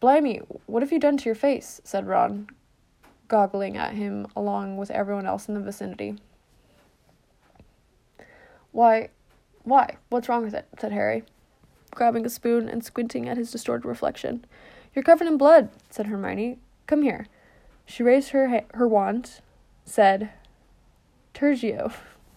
Blimey, 0.00 0.38
what 0.66 0.82
have 0.82 0.90
you 0.90 0.98
done 0.98 1.16
to 1.18 1.24
your 1.26 1.36
face? 1.36 1.80
said 1.84 2.08
Ron, 2.08 2.48
goggling 3.28 3.76
at 3.76 3.94
him 3.94 4.26
along 4.34 4.76
with 4.76 4.90
everyone 4.90 5.26
else 5.26 5.48
in 5.48 5.54
the 5.54 5.60
vicinity. 5.60 6.16
Why, 8.72 9.10
why? 9.62 9.96
What's 10.08 10.28
wrong 10.28 10.42
with 10.44 10.54
it? 10.54 10.66
said 10.80 10.90
Harry, 10.90 11.22
grabbing 11.94 12.26
a 12.26 12.30
spoon 12.30 12.68
and 12.68 12.84
squinting 12.84 13.28
at 13.28 13.36
his 13.36 13.50
distorted 13.50 13.86
reflection. 13.86 14.44
You're 14.94 15.02
covered 15.02 15.26
in 15.26 15.36
blood, 15.36 15.70
said 15.90 16.06
Hermione. 16.06 16.58
Come 16.86 17.02
here. 17.02 17.26
She 17.86 18.02
raised 18.02 18.30
her 18.30 18.48
ha- 18.48 18.66
her 18.74 18.88
wand, 18.88 19.40
said, 19.84 20.30
Tergeo, 21.34 21.92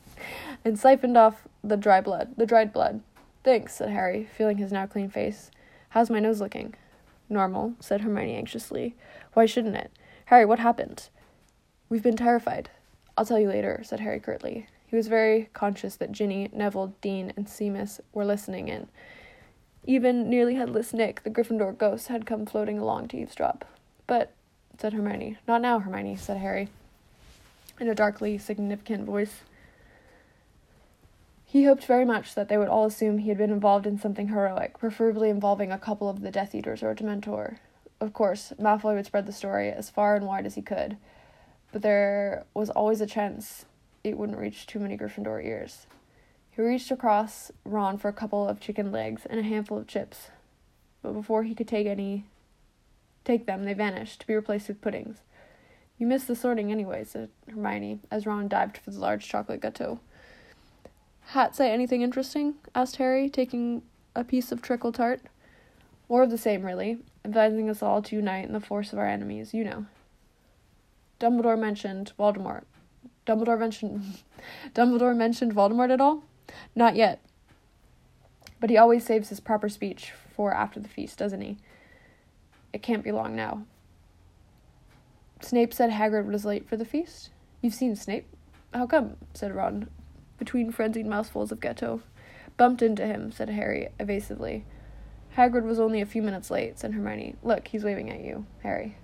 and 0.66 0.78
siphoned 0.78 1.18
off 1.18 1.48
the 1.64 1.78
dry 1.78 2.02
blood, 2.02 2.34
the 2.38 2.46
dried 2.46 2.74
blood. 2.74 3.02
Thanks, 3.44 3.76
said 3.76 3.90
Harry, 3.90 4.28
feeling 4.36 4.58
his 4.58 4.72
now 4.72 4.86
clean 4.86 5.10
face. 5.10 5.52
How's 5.90 6.10
my 6.10 6.20
nose 6.20 6.42
looking? 6.42 6.76
Normal, 7.30 7.74
said 7.80 8.02
Hermione 8.02 8.36
anxiously. 8.36 8.96
Why 9.34 9.46
shouldn't 9.46 9.76
it? 9.76 9.92
Harry, 10.26 10.46
what 10.46 10.60
happened? 10.60 11.10
We've 11.90 12.04
been 12.04 12.18
terrified. 12.18 12.70
I'll 13.18 13.26
tell 13.26 13.40
you 13.40 13.50
later, 13.50 13.82
said 13.84 14.02
Harry 14.02 14.20
curtly. 14.20 14.68
He 14.86 14.96
was 14.96 15.08
very 15.08 15.50
conscious 15.54 15.96
that 15.98 16.12
Ginny, 16.12 16.50
Neville, 16.54 16.94
Dean, 17.02 17.34
and 17.36 17.48
Seamus 17.48 18.00
were 18.14 18.26
listening 18.26 18.68
in. 18.68 18.88
Even 19.90 20.30
nearly 20.30 20.56
headless 20.56 20.94
Nick, 20.94 21.24
the 21.24 21.30
Gryffindor 21.30 21.78
ghost, 21.78 22.10
had 22.10 22.26
come 22.26 22.46
floating 22.46 22.78
along 22.78 23.08
to 23.08 23.18
eavesdrop. 23.18 23.64
But, 24.06 24.34
said 24.78 24.92
Hermione. 24.92 25.38
Not 25.48 25.62
now, 25.62 25.80
Hermione, 25.80 26.18
said 26.18 26.38
Harry, 26.38 26.68
in 27.80 27.88
a 27.88 27.96
darkly 27.96 28.38
significant 28.38 29.06
voice. 29.06 29.44
He 31.46 31.64
hoped 31.64 31.86
very 31.86 32.04
much 32.04 32.36
that 32.36 32.50
they 32.50 32.58
would 32.58 32.68
all 32.68 32.86
assume 32.86 33.20
he 33.20 33.30
had 33.30 33.38
been 33.38 33.50
involved 33.50 33.88
in 33.88 33.98
something 33.98 34.28
heroic, 34.28 34.78
preferably 34.78 35.30
involving 35.30 35.72
a 35.72 35.80
couple 35.80 36.10
of 36.10 36.20
the 36.20 36.32
Death 36.32 36.54
Eaters 36.54 36.84
or 36.84 36.92
a 36.92 36.96
Dementor. 36.96 37.60
Of 38.02 38.12
course, 38.12 38.52
Malfoy 38.60 38.94
would 38.96 39.06
spread 39.06 39.26
the 39.26 39.32
story 39.32 39.72
as 39.72 39.90
far 39.90 40.18
and 40.18 40.28
wide 40.28 40.46
as 40.46 40.56
he 40.56 40.62
could, 40.62 40.98
but 41.72 41.82
there 41.82 42.44
was 42.54 42.70
always 42.70 43.00
a 43.00 43.08
chance 43.08 43.66
it 44.04 44.18
wouldn't 44.18 44.38
reach 44.38 44.68
too 44.68 44.80
many 44.80 44.98
Gryffindor 44.98 45.44
ears. 45.44 45.88
He 46.58 46.64
reached 46.64 46.90
across 46.90 47.52
Ron 47.64 48.00
for 48.00 48.08
a 48.08 48.14
couple 48.14 48.48
of 48.48 48.60
chicken 48.60 48.92
legs 48.92 49.28
and 49.30 49.40
a 49.40 49.44
handful 49.44 49.78
of 49.78 49.86
chips, 49.86 50.32
but 51.04 51.14
before 51.14 51.44
he 51.44 51.54
could 51.54 51.68
take 51.68 51.86
any 51.86 52.26
take 53.24 53.46
them, 53.46 53.64
they 53.64 53.76
vanished, 53.76 54.22
to 54.22 54.28
be 54.28 54.34
replaced 54.34 54.68
with 54.68 54.82
puddings. 54.82 55.18
You 56.00 56.08
missed 56.08 56.28
the 56.28 56.36
sorting 56.36 56.72
anyway, 56.72 57.04
said 57.04 57.30
Hermione, 57.48 58.00
as 58.10 58.26
Ron 58.26 58.48
dived 58.48 58.80
for 58.80 58.90
the 58.90 59.00
large 59.00 59.28
chocolate 59.30 59.62
gâteau. 59.62 60.00
Hat 61.28 61.56
say 61.56 61.72
anything 61.72 62.02
interesting? 62.02 62.56
asked 62.74 62.96
Harry, 62.96 63.30
taking 63.30 63.84
a 64.16 64.24
piece 64.24 64.52
of 64.52 64.64
treacle 64.64 64.92
tart. 64.92 65.22
More 66.10 66.24
of 66.24 66.32
the 66.32 66.40
same, 66.40 66.66
really 66.66 66.98
advising 67.24 67.70
us 67.70 67.84
all 67.84 68.02
to 68.02 68.16
unite 68.16 68.46
in 68.46 68.54
the 68.54 68.60
force 68.60 68.92
of 68.92 68.98
our 68.98 69.06
enemies, 69.06 69.54
you 69.54 69.64
know. 69.64 69.86
Dumbledore 71.20 71.60
mentioned 71.60 72.14
Voldemort. 72.18 72.64
Dumbledore 73.28 73.60
mentioned 73.60 74.18
Dumbledore 74.74 75.16
mentioned 75.16 75.54
Voldemort 75.54 75.92
at 75.92 76.02
all? 76.02 76.24
Not 76.76 76.96
yet. 76.96 77.22
But 78.60 78.70
he 78.70 78.78
always 78.78 79.06
saves 79.06 79.30
his 79.30 79.40
proper 79.40 79.70
speech 79.70 80.14
for 80.36 80.54
after 80.54 80.80
the 80.80 80.90
feast, 80.90 81.18
doesn't 81.18 81.42
he? 81.42 81.58
It 82.74 82.82
can't 82.82 83.04
be 83.04 83.12
long 83.12 83.36
now. 83.36 83.64
Snape 85.42 85.74
said 85.74 85.92
Hagrid 85.92 86.26
was 86.26 86.46
late 86.46 86.68
for 86.68 86.78
the 86.78 86.86
feast. 86.86 87.30
You've 87.62 87.74
seen 87.74 87.96
Snape? 87.96 88.28
How 88.74 88.88
come? 88.88 89.18
said 89.34 89.56
Ron, 89.56 89.90
between 90.38 90.72
frenzied 90.72 91.06
mouthfuls 91.06 91.52
of 91.52 91.60
gâteau. 91.60 92.02
Bumped 92.58 92.82
into 92.82 93.06
him, 93.06 93.32
said 93.32 93.50
Harry 93.50 93.90
evasively. 94.00 94.66
Hagrid 95.36 95.64
was 95.64 95.80
only 95.80 96.02
a 96.02 96.06
few 96.06 96.24
minutes 96.24 96.50
late, 96.50 96.80
said 96.80 96.94
Hermione. 96.94 97.36
Look, 97.44 97.68
he's 97.68 97.84
waving 97.84 98.10
at 98.10 98.22
you, 98.22 98.48
Harry. 98.64 98.98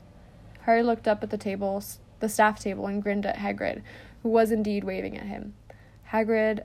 Harry 0.62 0.82
looked 0.82 1.08
up 1.08 1.22
at 1.22 1.30
the 1.30 1.38
table, 1.38 1.84
the 2.20 2.30
staff 2.30 2.60
table, 2.60 2.88
and 2.88 3.04
grinned 3.04 3.26
at 3.26 3.38
Hagrid, 3.38 3.84
who 4.24 4.30
was 4.30 4.52
indeed 4.52 4.84
waving 4.84 5.18
at 5.18 5.28
him. 5.28 5.54
Hagrid 6.12 6.64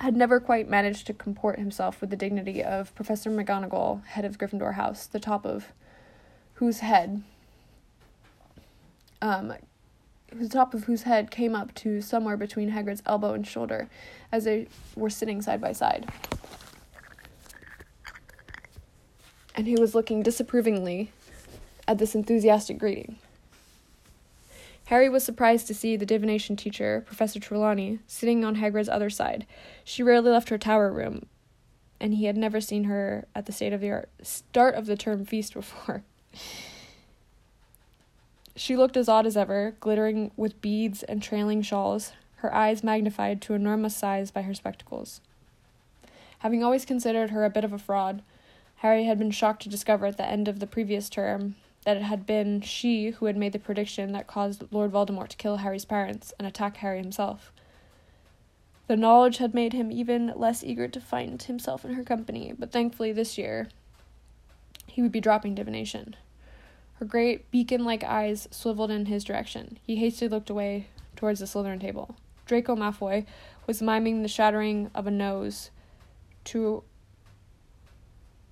had 0.00 0.16
never 0.16 0.40
quite 0.40 0.68
managed 0.68 1.06
to 1.06 1.14
comport 1.14 1.58
himself 1.58 2.00
with 2.00 2.10
the 2.10 2.16
dignity 2.16 2.62
of 2.62 2.94
Professor 2.94 3.30
McGonagall, 3.30 4.04
head 4.06 4.24
of 4.24 4.38
Gryffindor 4.38 4.74
House, 4.74 5.06
the 5.06 5.20
top 5.20 5.46
of 5.46 5.68
whose 6.54 6.80
head, 6.80 7.22
um, 9.22 9.54
the 10.32 10.48
top 10.48 10.74
of 10.74 10.84
whose 10.84 11.02
head 11.02 11.30
came 11.30 11.54
up 11.54 11.74
to 11.74 12.00
somewhere 12.00 12.36
between 12.36 12.70
Hagrid's 12.70 13.02
elbow 13.06 13.34
and 13.34 13.46
shoulder, 13.46 13.88
as 14.32 14.44
they 14.44 14.66
were 14.96 15.10
sitting 15.10 15.42
side 15.42 15.60
by 15.60 15.72
side. 15.72 16.10
and 19.60 19.66
he 19.66 19.74
was 19.74 19.94
looking 19.94 20.22
disapprovingly 20.22 21.12
at 21.86 21.98
this 21.98 22.14
enthusiastic 22.14 22.78
greeting. 22.78 23.18
Harry 24.90 25.08
was 25.08 25.22
surprised 25.22 25.68
to 25.68 25.74
see 25.74 25.96
the 25.96 26.04
divination 26.04 26.56
teacher, 26.56 27.04
Professor 27.06 27.38
Trelawney, 27.38 28.00
sitting 28.08 28.44
on 28.44 28.56
Hagrid's 28.56 28.88
other 28.88 29.08
side. 29.08 29.46
She 29.84 30.02
rarely 30.02 30.32
left 30.32 30.48
her 30.48 30.58
tower 30.58 30.90
room, 30.90 31.26
and 32.00 32.14
he 32.14 32.24
had 32.24 32.36
never 32.36 32.60
seen 32.60 32.84
her 32.84 33.28
at 33.32 33.46
the 33.46 33.52
state 33.52 33.72
of 33.72 33.80
the 33.80 33.92
art 33.92 34.08
start 34.20 34.74
of 34.74 34.86
the 34.86 34.96
term 34.96 35.24
feast 35.24 35.54
before. 35.54 36.02
she 38.56 38.76
looked 38.76 38.96
as 38.96 39.08
odd 39.08 39.26
as 39.26 39.36
ever, 39.36 39.76
glittering 39.78 40.32
with 40.36 40.60
beads 40.60 41.04
and 41.04 41.22
trailing 41.22 41.62
shawls, 41.62 42.10
her 42.38 42.52
eyes 42.52 42.82
magnified 42.82 43.40
to 43.42 43.54
enormous 43.54 43.94
size 43.94 44.32
by 44.32 44.42
her 44.42 44.54
spectacles. 44.54 45.20
Having 46.40 46.64
always 46.64 46.84
considered 46.84 47.30
her 47.30 47.44
a 47.44 47.50
bit 47.50 47.62
of 47.62 47.72
a 47.72 47.78
fraud, 47.78 48.22
Harry 48.78 49.04
had 49.04 49.20
been 49.20 49.30
shocked 49.30 49.62
to 49.62 49.68
discover 49.68 50.06
at 50.06 50.16
the 50.16 50.26
end 50.26 50.48
of 50.48 50.58
the 50.58 50.66
previous 50.66 51.08
term 51.08 51.54
that 51.84 51.96
it 51.96 52.02
had 52.02 52.26
been 52.26 52.60
she 52.60 53.10
who 53.10 53.26
had 53.26 53.36
made 53.36 53.52
the 53.52 53.58
prediction 53.58 54.12
that 54.12 54.26
caused 54.26 54.64
Lord 54.70 54.92
Voldemort 54.92 55.28
to 55.28 55.36
kill 55.36 55.58
Harry's 55.58 55.84
parents 55.84 56.32
and 56.38 56.46
attack 56.46 56.78
Harry 56.78 56.98
himself. 56.98 57.52
The 58.86 58.96
knowledge 58.96 59.38
had 59.38 59.54
made 59.54 59.72
him 59.72 59.90
even 59.90 60.32
less 60.36 60.64
eager 60.64 60.88
to 60.88 61.00
find 61.00 61.40
himself 61.40 61.84
in 61.84 61.94
her 61.94 62.02
company, 62.02 62.52
but 62.58 62.72
thankfully 62.72 63.12
this 63.12 63.38
year 63.38 63.68
he 64.86 65.00
would 65.00 65.12
be 65.12 65.20
dropping 65.20 65.54
divination. 65.54 66.16
Her 66.94 67.06
great 67.06 67.50
beacon 67.50 67.84
like 67.84 68.04
eyes 68.04 68.48
swiveled 68.50 68.90
in 68.90 69.06
his 69.06 69.24
direction. 69.24 69.78
He 69.86 69.96
hastily 69.96 70.28
looked 70.28 70.50
away 70.50 70.88
towards 71.16 71.40
the 71.40 71.46
Slytherin 71.46 71.80
table. 71.80 72.16
Draco 72.44 72.76
Malfoy 72.76 73.24
was 73.66 73.80
miming 73.80 74.22
the 74.22 74.28
shattering 74.28 74.90
of 74.94 75.06
a 75.06 75.10
nose 75.10 75.70
to 76.44 76.82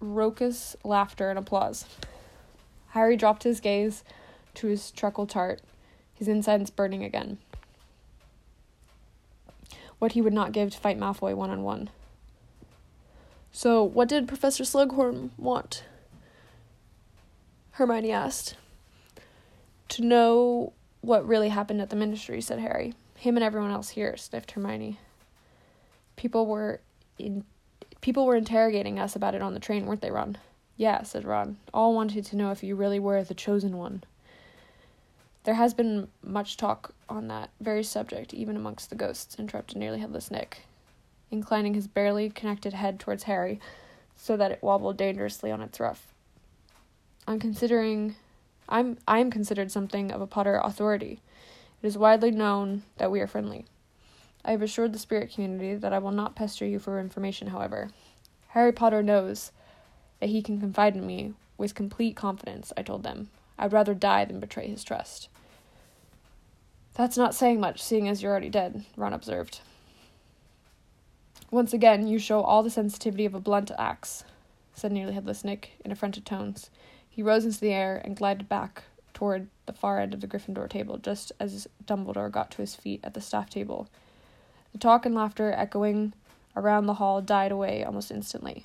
raucous 0.00 0.76
laughter 0.84 1.30
and 1.30 1.38
applause. 1.38 1.84
Harry 2.98 3.16
dropped 3.16 3.44
his 3.44 3.60
gaze 3.60 4.02
to 4.54 4.66
his 4.66 4.90
treacle 4.90 5.24
tart, 5.24 5.60
his 6.14 6.26
insides 6.26 6.68
burning 6.68 7.04
again. 7.04 7.38
What 10.00 10.12
he 10.12 10.20
would 10.20 10.32
not 10.32 10.50
give 10.50 10.72
to 10.72 10.78
fight 10.78 10.98
Malfoy 10.98 11.34
one 11.34 11.50
on 11.50 11.62
one. 11.62 11.90
So, 13.52 13.84
what 13.84 14.08
did 14.08 14.26
Professor 14.26 14.64
Slughorn 14.64 15.30
want? 15.38 15.84
Hermione 17.72 18.10
asked. 18.10 18.56
To 19.90 20.04
know 20.04 20.72
what 21.00 21.26
really 21.26 21.50
happened 21.50 21.80
at 21.80 21.90
the 21.90 21.96
ministry, 21.96 22.40
said 22.40 22.58
Harry. 22.58 22.94
Him 23.16 23.36
and 23.36 23.44
everyone 23.44 23.70
else 23.70 23.90
here, 23.90 24.16
sniffed 24.16 24.50
Hermione. 24.50 24.98
People 26.16 26.46
were 26.46 26.80
in 27.16 27.44
people 28.00 28.26
were 28.26 28.34
interrogating 28.34 28.98
us 28.98 29.14
about 29.14 29.36
it 29.36 29.42
on 29.42 29.54
the 29.54 29.60
train, 29.60 29.86
weren't 29.86 30.00
they, 30.00 30.10
Ron? 30.10 30.36
Yeah, 30.78 31.02
said 31.02 31.24
Ron. 31.24 31.56
All 31.74 31.92
wanted 31.92 32.24
to 32.26 32.36
know 32.36 32.52
if 32.52 32.62
you 32.62 32.76
really 32.76 33.00
were 33.00 33.22
the 33.24 33.34
chosen 33.34 33.76
one. 33.76 34.04
There 35.42 35.54
has 35.54 35.74
been 35.74 36.06
much 36.22 36.56
talk 36.56 36.94
on 37.08 37.26
that 37.28 37.50
very 37.60 37.82
subject, 37.82 38.32
even 38.32 38.54
amongst 38.54 38.88
the 38.88 38.96
ghosts, 38.96 39.36
interrupted 39.40 39.76
nearly 39.76 39.98
headless 39.98 40.30
Nick, 40.30 40.60
inclining 41.32 41.74
his 41.74 41.88
barely 41.88 42.30
connected 42.30 42.74
head 42.74 43.00
towards 43.00 43.24
Harry, 43.24 43.60
so 44.16 44.36
that 44.36 44.52
it 44.52 44.62
wobbled 44.62 44.96
dangerously 44.96 45.50
on 45.50 45.62
its 45.62 45.80
ruff. 45.80 46.14
I'm 47.26 47.40
considering 47.40 48.14
I'm 48.68 48.98
I 49.08 49.18
am 49.18 49.32
considered 49.32 49.72
something 49.72 50.12
of 50.12 50.20
a 50.20 50.26
Potter 50.28 50.60
authority. 50.62 51.20
It 51.82 51.86
is 51.88 51.98
widely 51.98 52.30
known 52.30 52.82
that 52.98 53.10
we 53.10 53.20
are 53.20 53.26
friendly. 53.26 53.64
I 54.44 54.52
have 54.52 54.62
assured 54.62 54.92
the 54.92 54.98
spirit 55.00 55.34
community 55.34 55.74
that 55.74 55.92
I 55.92 55.98
will 55.98 56.12
not 56.12 56.36
pester 56.36 56.64
you 56.66 56.78
for 56.78 57.00
information, 57.00 57.48
however. 57.48 57.90
Harry 58.48 58.72
Potter 58.72 59.02
knows 59.02 59.50
that 60.20 60.30
he 60.30 60.42
can 60.42 60.60
confide 60.60 60.96
in 60.96 61.06
me 61.06 61.34
with 61.56 61.74
complete 61.74 62.16
confidence, 62.16 62.72
I 62.76 62.82
told 62.82 63.02
them. 63.02 63.28
I'd 63.58 63.72
rather 63.72 63.94
die 63.94 64.24
than 64.24 64.40
betray 64.40 64.68
his 64.68 64.84
trust. 64.84 65.28
That's 66.94 67.16
not 67.16 67.34
saying 67.34 67.60
much, 67.60 67.82
seeing 67.82 68.08
as 68.08 68.22
you're 68.22 68.32
already 68.32 68.48
dead, 68.48 68.84
Ron 68.96 69.12
observed. 69.12 69.60
Once 71.50 71.72
again, 71.72 72.06
you 72.06 72.18
show 72.18 72.42
all 72.42 72.62
the 72.62 72.70
sensitivity 72.70 73.24
of 73.24 73.34
a 73.34 73.40
blunt 73.40 73.70
axe, 73.78 74.24
said 74.74 74.92
nearly 74.92 75.14
headless 75.14 75.44
Nick 75.44 75.72
in 75.84 75.90
affronted 75.90 76.26
tones. 76.26 76.70
He 77.08 77.22
rose 77.22 77.44
into 77.44 77.60
the 77.60 77.72
air 77.72 78.00
and 78.04 78.16
glided 78.16 78.48
back 78.48 78.84
toward 79.14 79.48
the 79.66 79.72
far 79.72 79.98
end 79.98 80.14
of 80.14 80.20
the 80.20 80.28
Gryffindor 80.28 80.68
table, 80.68 80.98
just 80.98 81.32
as 81.40 81.66
Dumbledore 81.84 82.30
got 82.30 82.50
to 82.52 82.58
his 82.58 82.74
feet 82.74 83.00
at 83.02 83.14
the 83.14 83.20
staff 83.20 83.50
table. 83.50 83.88
The 84.72 84.78
talk 84.78 85.06
and 85.06 85.14
laughter 85.14 85.52
echoing 85.52 86.12
around 86.54 86.86
the 86.86 86.94
hall 86.94 87.20
died 87.20 87.50
away 87.50 87.82
almost 87.82 88.10
instantly. 88.10 88.64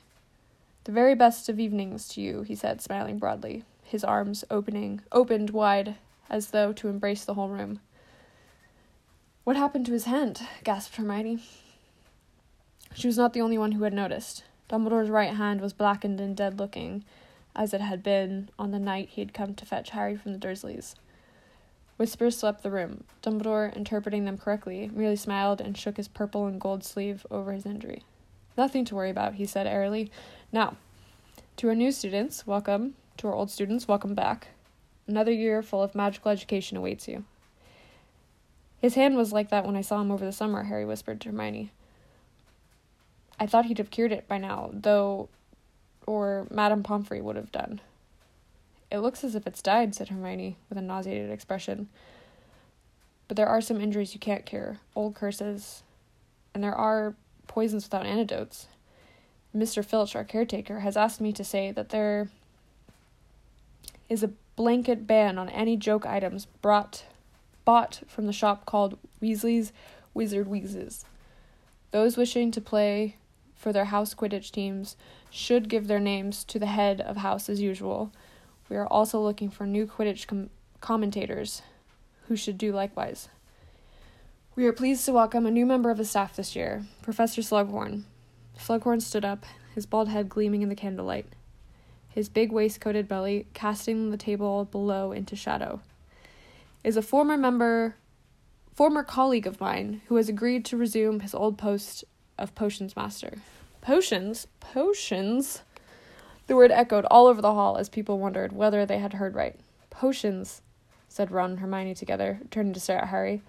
The 0.85 0.91
very 0.91 1.15
best 1.15 1.47
of 1.47 1.59
evenings 1.59 2.07
to 2.09 2.21
you, 2.21 2.41
he 2.41 2.55
said, 2.55 2.81
smiling 2.81 3.17
broadly, 3.17 3.63
his 3.83 4.03
arms 4.03 4.43
opening 4.51 5.01
opened 5.11 5.51
wide 5.51 5.95
as 6.29 6.47
though 6.47 6.73
to 6.73 6.89
embrace 6.89 7.23
the 7.23 7.35
whole 7.35 7.49
room. 7.49 7.79
What 9.43 9.55
happened 9.55 9.85
to 9.85 9.93
his 9.93 10.05
hand? 10.05 10.41
gasped 10.63 10.95
Hermione. 10.95 11.43
She 12.93 13.07
was 13.07 13.17
not 13.17 13.33
the 13.33 13.41
only 13.41 13.57
one 13.57 13.73
who 13.73 13.83
had 13.83 13.93
noticed. 13.93 14.43
Dumbledore's 14.69 15.09
right 15.09 15.33
hand 15.33 15.61
was 15.61 15.73
blackened 15.73 16.19
and 16.19 16.35
dead 16.35 16.59
looking, 16.59 17.03
as 17.55 17.73
it 17.73 17.81
had 17.81 18.03
been 18.03 18.49
on 18.57 18.71
the 18.71 18.79
night 18.79 19.09
he 19.09 19.21
had 19.21 19.33
come 19.33 19.53
to 19.55 19.65
fetch 19.65 19.91
Harry 19.91 20.15
from 20.15 20.33
the 20.33 20.39
Dursleys. 20.39 20.95
Whispers 21.97 22.37
swept 22.37 22.63
the 22.63 22.71
room. 22.71 23.03
Dumbledore, 23.21 23.75
interpreting 23.75 24.25
them 24.25 24.37
correctly, 24.37 24.89
merely 24.93 25.15
smiled 25.15 25.61
and 25.61 25.77
shook 25.77 25.97
his 25.97 26.07
purple 26.07 26.47
and 26.47 26.59
gold 26.59 26.83
sleeve 26.83 27.25
over 27.29 27.51
his 27.53 27.65
injury. 27.65 28.03
Nothing 28.57 28.85
to 28.85 28.95
worry 28.95 29.09
about, 29.09 29.35
he 29.35 29.45
said 29.45 29.67
airily. 29.67 30.11
Now, 30.53 30.75
to 31.57 31.67
our 31.69 31.73
new 31.73 31.91
students, 31.91 32.45
welcome. 32.45 32.93
To 33.17 33.27
our 33.27 33.33
old 33.33 33.49
students, 33.49 33.87
welcome 33.87 34.13
back. 34.13 34.49
Another 35.07 35.31
year 35.31 35.63
full 35.63 35.81
of 35.81 35.95
magical 35.95 36.29
education 36.29 36.77
awaits 36.77 37.07
you. 37.07 37.23
His 38.79 38.93
hand 38.93 39.17
was 39.17 39.33
like 39.33 39.49
that 39.49 39.65
when 39.65 39.75
I 39.75 39.81
saw 39.81 39.99
him 39.99 40.11
over 40.11 40.23
the 40.23 40.31
summer, 40.31 40.65
Harry 40.65 40.85
whispered 40.85 41.21
to 41.21 41.29
Hermione. 41.29 41.71
I 43.39 43.47
thought 43.47 43.65
he'd 43.65 43.79
have 43.79 43.89
cured 43.89 44.11
it 44.11 44.27
by 44.27 44.37
now, 44.37 44.69
though, 44.71 45.27
or 46.05 46.45
Madame 46.51 46.83
Pomfrey 46.83 47.19
would 47.19 47.35
have 47.35 47.51
done. 47.51 47.81
It 48.91 48.99
looks 48.99 49.23
as 49.23 49.33
if 49.33 49.47
it's 49.47 49.63
died, 49.63 49.95
said 49.95 50.09
Hermione, 50.09 50.57
with 50.69 50.77
a 50.77 50.81
nauseated 50.81 51.31
expression. 51.31 51.89
But 53.27 53.37
there 53.37 53.47
are 53.47 53.59
some 53.59 53.81
injuries 53.81 54.13
you 54.13 54.19
can't 54.19 54.45
cure, 54.45 54.77
old 54.95 55.15
curses, 55.15 55.81
and 56.53 56.63
there 56.63 56.75
are 56.75 57.15
poisons 57.47 57.85
without 57.85 58.05
antidotes. 58.05 58.67
Mr. 59.55 59.85
Filch, 59.85 60.15
our 60.15 60.23
caretaker, 60.23 60.79
has 60.79 60.97
asked 60.97 61.21
me 61.21 61.31
to 61.33 61.43
say 61.43 61.71
that 61.71 61.89
there 61.89 62.29
is 64.09 64.23
a 64.23 64.31
blanket 64.55 65.05
ban 65.07 65.37
on 65.37 65.49
any 65.49 65.77
joke 65.77 66.05
items 66.05 66.45
brought 66.61 67.05
bought 67.65 68.01
from 68.07 68.25
the 68.25 68.33
shop 68.33 68.65
called 68.65 68.97
Weasley's 69.21 69.71
Wizard 70.13 70.47
Wheezes. 70.47 71.05
Those 71.91 72.17
wishing 72.17 72.51
to 72.51 72.61
play 72.61 73.15
for 73.55 73.71
their 73.71 73.85
house 73.85 74.13
Quidditch 74.13 74.51
teams 74.51 74.97
should 75.29 75.69
give 75.69 75.87
their 75.87 75.99
names 75.99 76.43
to 76.45 76.59
the 76.59 76.65
head 76.65 76.99
of 76.99 77.17
house 77.17 77.47
as 77.47 77.61
usual. 77.61 78.11
We 78.69 78.75
are 78.75 78.87
also 78.87 79.21
looking 79.21 79.49
for 79.49 79.65
new 79.65 79.87
Quidditch 79.87 80.27
com- 80.27 80.49
commentators 80.81 81.61
who 82.27 82.35
should 82.35 82.57
do 82.57 82.73
likewise. 82.73 83.29
We 84.55 84.65
are 84.65 84.73
pleased 84.73 85.05
to 85.05 85.13
welcome 85.13 85.45
a 85.45 85.51
new 85.51 85.65
member 85.65 85.89
of 85.89 85.97
the 85.97 86.05
staff 86.05 86.35
this 86.35 86.55
year, 86.55 86.83
Professor 87.01 87.41
Slughorn, 87.41 88.03
Slughorn 88.57 89.01
stood 89.01 89.25
up, 89.25 89.45
his 89.75 89.85
bald 89.85 90.09
head 90.09 90.29
gleaming 90.29 90.61
in 90.61 90.69
the 90.69 90.75
candlelight, 90.75 91.25
his 92.09 92.29
big 92.29 92.51
waistcoated 92.51 93.07
belly 93.07 93.47
casting 93.53 94.11
the 94.11 94.17
table 94.17 94.65
below 94.65 95.11
into 95.11 95.35
shadow. 95.35 95.81
Is 96.83 96.97
a 96.97 97.01
former 97.01 97.37
member, 97.37 97.95
former 98.73 99.03
colleague 99.03 99.47
of 99.47 99.59
mine 99.59 100.01
who 100.07 100.15
has 100.15 100.29
agreed 100.29 100.65
to 100.65 100.77
resume 100.77 101.21
his 101.21 101.33
old 101.33 101.57
post 101.57 102.03
of 102.37 102.55
potions 102.55 102.95
master. 102.95 103.37
Potions? 103.81 104.47
Potions? 104.59 105.61
The 106.47 106.55
word 106.55 106.71
echoed 106.71 107.05
all 107.05 107.27
over 107.27 107.41
the 107.41 107.53
hall 107.53 107.77
as 107.77 107.89
people 107.89 108.19
wondered 108.19 108.51
whether 108.51 108.85
they 108.85 108.99
had 108.99 109.13
heard 109.13 109.35
right. 109.35 109.57
Potions, 109.89 110.61
said 111.07 111.31
Ron 111.31 111.51
and 111.51 111.59
Hermione 111.59 111.95
together, 111.95 112.39
turning 112.51 112.73
to 112.73 112.79
stare 112.79 112.99
at 112.99 113.09
Harry. 113.09 113.41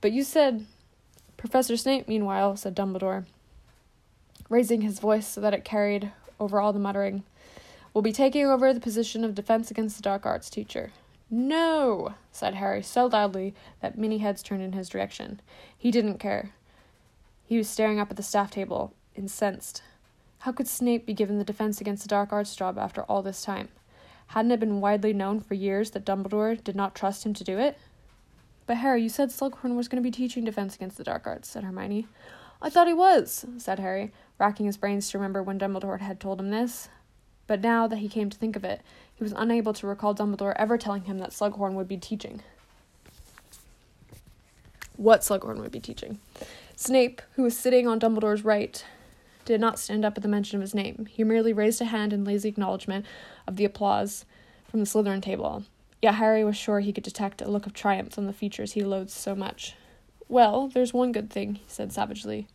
But 0.00 0.12
you 0.12 0.22
said. 0.22 0.66
Professor 1.36 1.76
Snape, 1.76 2.08
meanwhile, 2.08 2.56
said 2.56 2.74
Dumbledore, 2.74 3.24
raising 4.48 4.80
his 4.80 4.98
voice 4.98 5.26
so 5.26 5.40
that 5.40 5.54
it 5.54 5.64
carried 5.64 6.12
over 6.40 6.60
all 6.60 6.72
the 6.72 6.78
muttering, 6.78 7.24
will 7.92 8.02
be 8.02 8.12
taking 8.12 8.46
over 8.46 8.72
the 8.72 8.80
position 8.80 9.24
of 9.24 9.34
Defense 9.34 9.70
Against 9.70 9.96
the 9.96 10.02
Dark 10.02 10.24
Arts 10.24 10.50
teacher. 10.50 10.92
No, 11.30 12.14
said 12.32 12.54
Harry 12.54 12.82
so 12.82 13.06
loudly 13.06 13.54
that 13.80 13.98
many 13.98 14.18
heads 14.18 14.42
turned 14.42 14.62
in 14.62 14.72
his 14.72 14.88
direction. 14.88 15.40
He 15.76 15.90
didn't 15.90 16.18
care. 16.18 16.52
He 17.44 17.58
was 17.58 17.68
staring 17.68 17.98
up 17.98 18.10
at 18.10 18.16
the 18.16 18.22
staff 18.22 18.50
table, 18.50 18.94
incensed. 19.14 19.82
How 20.40 20.52
could 20.52 20.68
Snape 20.68 21.04
be 21.04 21.14
given 21.14 21.38
the 21.38 21.44
Defense 21.44 21.80
Against 21.80 22.02
the 22.02 22.08
Dark 22.08 22.32
Arts 22.32 22.54
job 22.54 22.78
after 22.78 23.02
all 23.02 23.22
this 23.22 23.42
time? 23.42 23.68
Hadn't 24.28 24.52
it 24.52 24.60
been 24.60 24.80
widely 24.80 25.12
known 25.12 25.40
for 25.40 25.54
years 25.54 25.90
that 25.90 26.04
Dumbledore 26.04 26.62
did 26.62 26.76
not 26.76 26.94
trust 26.94 27.24
him 27.24 27.34
to 27.34 27.44
do 27.44 27.58
it? 27.58 27.78
But 28.66 28.76
Harry, 28.76 29.02
you 29.02 29.08
said 29.08 29.30
Slughorn 29.30 29.76
was 29.76 29.88
going 29.88 30.02
to 30.02 30.06
be 30.06 30.10
teaching 30.10 30.44
Defense 30.44 30.76
Against 30.76 30.98
the 30.98 31.04
Dark 31.04 31.26
Arts, 31.26 31.48
said 31.48 31.64
Hermione. 31.64 32.06
I 32.60 32.70
thought 32.70 32.88
he 32.88 32.94
was, 32.94 33.46
said 33.58 33.78
Harry, 33.78 34.12
racking 34.38 34.66
his 34.66 34.76
brains 34.76 35.10
to 35.10 35.18
remember 35.18 35.42
when 35.42 35.58
Dumbledore 35.58 36.00
had 36.00 36.18
told 36.20 36.40
him 36.40 36.50
this. 36.50 36.88
But 37.46 37.60
now 37.60 37.86
that 37.86 37.98
he 37.98 38.08
came 38.08 38.30
to 38.30 38.36
think 38.36 38.56
of 38.56 38.64
it, 38.64 38.82
he 39.14 39.22
was 39.22 39.32
unable 39.36 39.72
to 39.74 39.86
recall 39.86 40.14
Dumbledore 40.14 40.54
ever 40.56 40.76
telling 40.76 41.04
him 41.04 41.18
that 41.18 41.30
Slughorn 41.30 41.74
would 41.74 41.88
be 41.88 41.96
teaching. 41.96 42.42
what 44.96 45.20
Slughorn 45.20 45.60
would 45.60 45.70
be 45.70 45.80
teaching. 45.80 46.18
Snape, 46.76 47.22
who 47.34 47.44
was 47.44 47.56
sitting 47.56 47.86
on 47.86 48.00
Dumbledore's 48.00 48.44
right, 48.44 48.84
did 49.44 49.60
not 49.60 49.78
stand 49.78 50.04
up 50.04 50.16
at 50.16 50.22
the 50.22 50.28
mention 50.28 50.56
of 50.56 50.60
his 50.60 50.74
name. 50.74 51.06
He 51.08 51.24
merely 51.24 51.52
raised 51.52 51.80
a 51.80 51.86
hand 51.86 52.12
in 52.12 52.24
lazy 52.24 52.48
acknowledgement 52.48 53.06
of 53.46 53.56
the 53.56 53.64
applause 53.64 54.24
from 54.68 54.80
the 54.80 54.86
Slytherin 54.86 55.22
table. 55.22 55.64
Yet 56.02 56.16
Harry 56.16 56.44
was 56.44 56.56
sure 56.56 56.80
he 56.80 56.92
could 56.92 57.04
detect 57.04 57.40
a 57.40 57.50
look 57.50 57.64
of 57.64 57.72
triumph 57.72 58.18
on 58.18 58.26
the 58.26 58.32
features 58.32 58.72
he 58.72 58.82
loathed 58.82 59.10
so 59.10 59.34
much. 59.34 59.74
Well, 60.28 60.68
there's 60.68 60.92
one 60.92 61.12
good 61.12 61.30
thing, 61.30 61.54
he 61.56 61.64
said 61.66 61.92
savagely. 61.92 62.46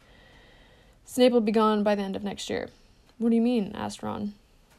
Snape 1.06 1.32
will 1.32 1.42
be 1.42 1.52
gone 1.52 1.84
by 1.84 1.96
the 1.96 2.04
end 2.04 2.16
of 2.16 2.24
next 2.24 2.50
year. 2.50 2.70
What 3.18 3.30
do 3.30 3.36
you 3.36 3.42
mean? 3.42 3.72
asked 3.74 4.04
Ron. 4.04 4.34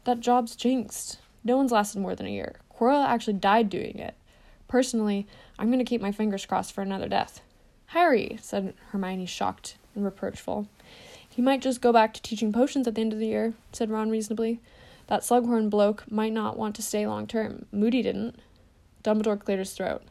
That 0.04 0.20
job's 0.20 0.56
jinxed. 0.56 1.18
No 1.42 1.56
one's 1.56 1.72
lasted 1.72 2.00
more 2.00 2.14
than 2.14 2.26
a 2.26 2.30
year. 2.30 2.56
Quirrell 2.72 3.04
actually 3.04 3.34
died 3.34 3.68
doing 3.68 3.98
it. 3.98 4.14
Personally, 4.68 5.26
I'm 5.58 5.68
going 5.68 5.78
to 5.78 5.84
keep 5.84 6.00
my 6.00 6.12
fingers 6.12 6.46
crossed 6.46 6.72
for 6.72 6.82
another 6.82 7.08
death. 7.08 7.40
Harry, 7.86 8.38
said 8.40 8.74
Hermione, 8.90 9.26
shocked 9.26 9.76
and 9.94 10.04
reproachful. 10.04 10.68
He 11.28 11.42
might 11.42 11.62
just 11.62 11.80
go 11.80 11.92
back 11.92 12.14
to 12.14 12.22
teaching 12.22 12.52
potions 12.52 12.86
at 12.86 12.94
the 12.94 13.00
end 13.00 13.12
of 13.12 13.18
the 13.18 13.26
year, 13.26 13.54
said 13.72 13.90
Ron 13.90 14.10
reasonably. 14.10 14.60
That 15.08 15.22
Slughorn 15.22 15.68
bloke 15.68 16.10
might 16.10 16.32
not 16.32 16.56
want 16.56 16.74
to 16.76 16.82
stay 16.82 17.06
long 17.06 17.26
term. 17.26 17.66
Moody 17.70 18.02
didn't. 18.02 18.38
Dumbledore 19.02 19.38
cleared 19.38 19.58
his 19.58 19.72
throat. 19.72 20.02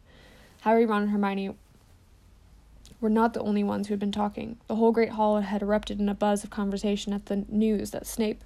Harry, 0.61 0.85
Ron, 0.85 1.03
and 1.03 1.11
Hermione 1.11 1.55
were 3.03 3.09
not 3.09 3.33
the 3.33 3.41
only 3.41 3.65
ones 3.65 3.87
who 3.87 3.91
had 3.91 3.99
been 3.99 4.13
talking. 4.13 4.55
The 4.67 4.77
whole 4.77 4.93
great 4.93 5.09
hall 5.09 5.41
had 5.41 5.61
erupted 5.61 5.99
in 5.99 6.07
a 6.07 6.13
buzz 6.13 6.45
of 6.45 6.49
conversation 6.49 7.11
at 7.11 7.25
the 7.25 7.43
news 7.49 7.91
that 7.91 8.07
Snape 8.07 8.41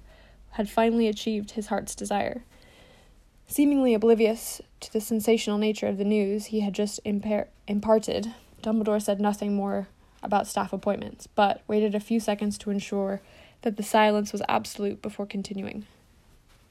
had 0.50 0.68
finally 0.68 1.06
achieved 1.06 1.52
his 1.52 1.68
heart's 1.68 1.94
desire. 1.94 2.42
Seemingly 3.46 3.94
oblivious 3.94 4.60
to 4.80 4.92
the 4.92 5.00
sensational 5.00 5.58
nature 5.58 5.86
of 5.86 5.96
the 5.96 6.04
news 6.04 6.46
he 6.46 6.58
had 6.58 6.74
just 6.74 6.98
impar- 7.04 7.46
imparted, 7.68 8.34
Dumbledore 8.60 9.00
said 9.00 9.20
nothing 9.20 9.54
more 9.54 9.86
about 10.24 10.48
staff 10.48 10.72
appointments, 10.72 11.28
but 11.28 11.62
waited 11.68 11.94
a 11.94 12.00
few 12.00 12.18
seconds 12.18 12.58
to 12.58 12.70
ensure 12.70 13.22
that 13.62 13.76
the 13.76 13.84
silence 13.84 14.32
was 14.32 14.42
absolute 14.48 15.00
before 15.00 15.24
continuing. 15.24 15.86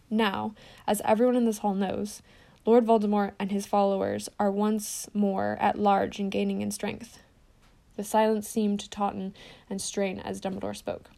Now, 0.10 0.54
as 0.86 1.02
everyone 1.06 1.38
in 1.38 1.45
this 1.45 1.60
hall 1.60 1.73
knows, 1.73 2.21
Lord 2.65 2.86
Voldemort 2.86 3.32
and 3.39 3.50
his 3.50 3.65
followers 3.65 4.28
are 4.38 4.52
once 4.52 5.08
more 5.13 5.58
at 5.62 5.80
large 5.80 6.19
and 6.19 6.30
gaining 6.30 6.62
in 6.62 6.71
strength. 6.71 7.19
The 7.98 8.04
silence 8.04 8.48
seemed 8.48 8.80
to 8.82 8.90
tauten 8.90 9.34
and 9.70 9.82
strain 9.82 10.20
as 10.20 10.40
Dumbledore 10.40 10.76
spoke. 10.76 11.10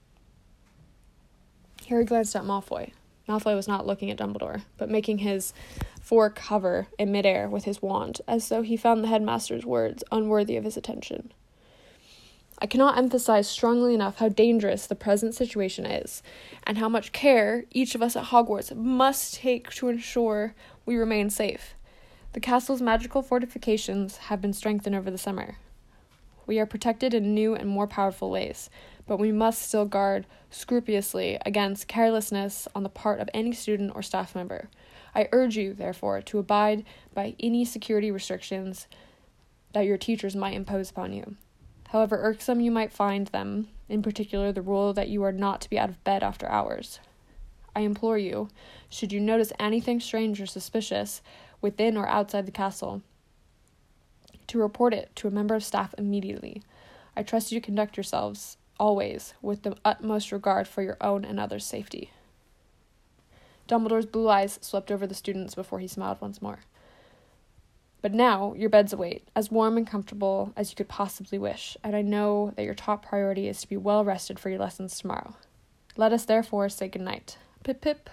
Harry 1.87 2.05
glanced 2.05 2.35
at 2.35 2.43
Malfoy. 2.43 2.91
Malfoy 3.27 3.53
was 3.55 3.67
not 3.67 3.85
looking 3.85 4.09
at 4.09 4.17
Dumbledore, 4.17 4.63
but 4.77 4.89
making 4.89 5.19
his 5.19 5.53
fork 6.01 6.39
hover 6.39 6.87
in 6.97 7.11
midair 7.11 7.47
with 7.49 7.65
his 7.65 7.81
wand, 7.81 8.21
as 8.27 8.49
though 8.49 8.61
he 8.61 8.77
found 8.77 9.03
the 9.03 9.09
headmaster's 9.09 9.65
words 9.65 10.03
unworthy 10.11 10.55
of 10.55 10.63
his 10.63 10.77
attention. 10.77 11.31
I 12.61 12.65
cannot 12.65 12.97
emphasize 12.97 13.47
strongly 13.47 13.93
enough 13.93 14.17
how 14.17 14.29
dangerous 14.29 14.87
the 14.87 14.95
present 14.95 15.35
situation 15.35 15.85
is, 15.85 16.23
and 16.63 16.77
how 16.77 16.89
much 16.89 17.11
care 17.11 17.65
each 17.71 17.93
of 17.93 18.01
us 18.01 18.15
at 18.15 18.25
Hogwarts 18.25 18.75
must 18.75 19.35
take 19.35 19.69
to 19.75 19.89
ensure 19.89 20.55
we 20.85 20.95
remain 20.95 21.29
safe. 21.29 21.75
The 22.33 22.39
castle's 22.39 22.81
magical 22.81 23.21
fortifications 23.21 24.17
have 24.17 24.41
been 24.41 24.53
strengthened 24.53 24.95
over 24.95 25.11
the 25.11 25.17
summer. 25.17 25.57
We 26.49 26.57
are 26.57 26.65
protected 26.65 27.13
in 27.13 27.35
new 27.35 27.53
and 27.53 27.69
more 27.69 27.85
powerful 27.85 28.31
ways, 28.31 28.71
but 29.05 29.19
we 29.19 29.31
must 29.31 29.61
still 29.61 29.85
guard 29.85 30.25
scrupulously 30.49 31.37
against 31.45 31.87
carelessness 31.87 32.67
on 32.73 32.81
the 32.81 32.89
part 32.89 33.19
of 33.19 33.29
any 33.35 33.51
student 33.51 33.91
or 33.93 34.01
staff 34.01 34.33
member. 34.33 34.67
I 35.13 35.29
urge 35.31 35.57
you, 35.57 35.75
therefore, 35.75 36.23
to 36.23 36.39
abide 36.39 36.85
by 37.13 37.35
any 37.39 37.65
security 37.65 38.09
restrictions 38.09 38.87
that 39.73 39.85
your 39.85 39.99
teachers 39.99 40.35
might 40.35 40.55
impose 40.55 40.89
upon 40.89 41.13
you. 41.13 41.35
However 41.89 42.17
irksome 42.17 42.61
you 42.61 42.71
might 42.71 42.91
find 42.91 43.27
them, 43.27 43.67
in 43.87 44.01
particular 44.01 44.51
the 44.51 44.63
rule 44.63 44.91
that 44.93 45.07
you 45.07 45.21
are 45.21 45.31
not 45.31 45.61
to 45.61 45.69
be 45.69 45.77
out 45.77 45.89
of 45.89 46.03
bed 46.03 46.23
after 46.23 46.49
hours. 46.49 46.99
I 47.75 47.81
implore 47.81 48.17
you, 48.17 48.49
should 48.89 49.13
you 49.13 49.19
notice 49.19 49.53
anything 49.59 49.99
strange 49.99 50.41
or 50.41 50.47
suspicious 50.47 51.21
within 51.61 51.95
or 51.95 52.07
outside 52.07 52.47
the 52.47 52.51
castle, 52.51 53.03
to 54.49 54.59
report 54.59 54.93
it 54.93 55.15
to 55.15 55.27
a 55.27 55.31
member 55.31 55.55
of 55.55 55.63
staff 55.63 55.95
immediately. 55.97 56.61
I 57.15 57.23
trust 57.23 57.51
you 57.51 57.59
to 57.59 57.65
conduct 57.65 57.97
yourselves 57.97 58.57
always 58.79 59.33
with 59.41 59.63
the 59.63 59.75
utmost 59.83 60.31
regard 60.31 60.67
for 60.67 60.81
your 60.81 60.97
own 61.01 61.25
and 61.25 61.39
others' 61.39 61.65
safety. 61.65 62.11
Dumbledore's 63.67 64.05
blue 64.05 64.29
eyes 64.29 64.57
swept 64.61 64.91
over 64.91 65.05
the 65.05 65.13
students 65.13 65.53
before 65.53 65.79
he 65.79 65.87
smiled 65.87 66.19
once 66.21 66.41
more. 66.41 66.59
But 68.01 68.13
now 68.13 68.53
your 68.55 68.69
beds 68.69 68.93
await, 68.93 69.27
as 69.35 69.51
warm 69.51 69.77
and 69.77 69.85
comfortable 69.85 70.53
as 70.55 70.71
you 70.71 70.75
could 70.75 70.87
possibly 70.87 71.37
wish, 71.37 71.75
and 71.83 71.95
I 71.95 72.01
know 72.01 72.53
that 72.55 72.63
your 72.63 72.73
top 72.73 73.05
priority 73.05 73.47
is 73.47 73.61
to 73.61 73.69
be 73.69 73.77
well 73.77 74.05
rested 74.05 74.39
for 74.39 74.49
your 74.49 74.59
lessons 74.59 74.97
tomorrow. 74.97 75.35
Let 75.97 76.13
us 76.13 76.25
therefore 76.25 76.69
say 76.69 76.87
good 76.87 77.01
night. 77.01 77.37
Pip 77.63 77.81
pip. 77.81 78.09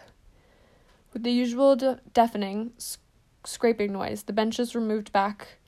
With 1.13 1.23
the 1.23 1.31
usual 1.31 1.77
de- 1.77 2.01
deafening 2.13 2.73
sc- 2.79 3.01
scraping 3.45 3.93
noise, 3.93 4.25
the 4.25 4.33
benches 4.33 4.75
were 4.75 4.81
moved 4.81 5.13
back 5.13 5.59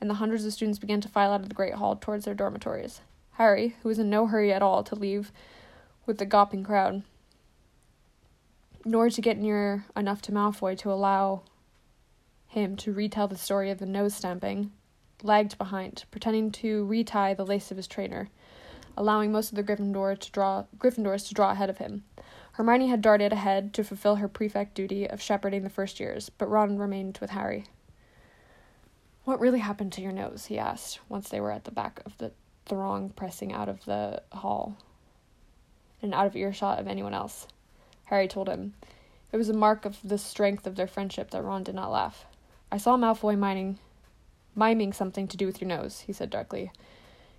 and 0.00 0.10
the 0.10 0.14
hundreds 0.14 0.44
of 0.44 0.52
students 0.52 0.78
began 0.78 1.00
to 1.00 1.08
file 1.08 1.32
out 1.32 1.40
of 1.40 1.48
the 1.48 1.54
great 1.54 1.74
hall 1.74 1.96
towards 1.96 2.24
their 2.24 2.34
dormitories. 2.34 3.00
Harry, 3.32 3.76
who 3.82 3.88
was 3.88 3.98
in 3.98 4.08
no 4.08 4.26
hurry 4.26 4.52
at 4.52 4.62
all 4.62 4.82
to 4.84 4.94
leave 4.94 5.32
with 6.06 6.18
the 6.18 6.26
gawping 6.26 6.64
crowd, 6.64 7.02
nor 8.84 9.08
to 9.10 9.20
get 9.20 9.38
near 9.38 9.86
enough 9.96 10.20
to 10.22 10.32
Malfoy 10.32 10.76
to 10.78 10.92
allow 10.92 11.42
him 12.46 12.76
to 12.76 12.92
retell 12.92 13.26
the 13.26 13.36
story 13.36 13.70
of 13.70 13.78
the 13.78 13.86
nose 13.86 14.14
stamping, 14.14 14.70
lagged 15.22 15.58
behind, 15.58 16.04
pretending 16.10 16.50
to 16.52 16.84
retie 16.84 17.34
the 17.34 17.46
lace 17.46 17.70
of 17.70 17.76
his 17.76 17.88
trainer, 17.88 18.28
allowing 18.96 19.32
most 19.32 19.50
of 19.50 19.56
the 19.56 19.64
Gryffindor 19.64 20.18
to 20.18 20.30
draw 20.30 20.64
Gryffindors 20.78 21.26
to 21.28 21.34
draw 21.34 21.50
ahead 21.50 21.70
of 21.70 21.78
him. 21.78 22.04
Hermione 22.52 22.86
had 22.86 23.02
darted 23.02 23.32
ahead 23.32 23.74
to 23.74 23.82
fulfill 23.82 24.16
her 24.16 24.28
prefect 24.28 24.74
duty 24.74 25.08
of 25.08 25.20
shepherding 25.20 25.64
the 25.64 25.70
first 25.70 25.98
years, 25.98 26.30
but 26.30 26.48
Ron 26.48 26.78
remained 26.78 27.18
with 27.20 27.30
Harry. 27.30 27.64
What 29.24 29.40
really 29.40 29.60
happened 29.60 29.92
to 29.94 30.02
your 30.02 30.12
nose? 30.12 30.46
he 30.46 30.58
asked, 30.58 31.00
once 31.08 31.28
they 31.30 31.40
were 31.40 31.50
at 31.50 31.64
the 31.64 31.70
back 31.70 32.00
of 32.04 32.18
the 32.18 32.32
throng 32.66 33.08
pressing 33.10 33.52
out 33.52 33.68
of 33.68 33.84
the 33.86 34.22
hall 34.32 34.76
and 36.02 36.12
out 36.14 36.26
of 36.26 36.36
earshot 36.36 36.78
of 36.78 36.86
anyone 36.86 37.14
else. 37.14 37.46
Harry 38.04 38.28
told 38.28 38.48
him. 38.48 38.74
It 39.32 39.38
was 39.38 39.48
a 39.48 39.54
mark 39.54 39.86
of 39.86 39.98
the 40.04 40.18
strength 40.18 40.66
of 40.66 40.76
their 40.76 40.86
friendship 40.86 41.30
that 41.30 41.42
Ron 41.42 41.62
did 41.62 41.74
not 41.74 41.90
laugh. 41.90 42.26
I 42.70 42.76
saw 42.76 42.96
Malfoy 42.96 43.38
mining, 43.38 43.78
miming 44.54 44.92
something 44.92 45.26
to 45.28 45.36
do 45.36 45.46
with 45.46 45.60
your 45.60 45.68
nose, 45.68 46.00
he 46.00 46.12
said 46.12 46.28
darkly. 46.28 46.70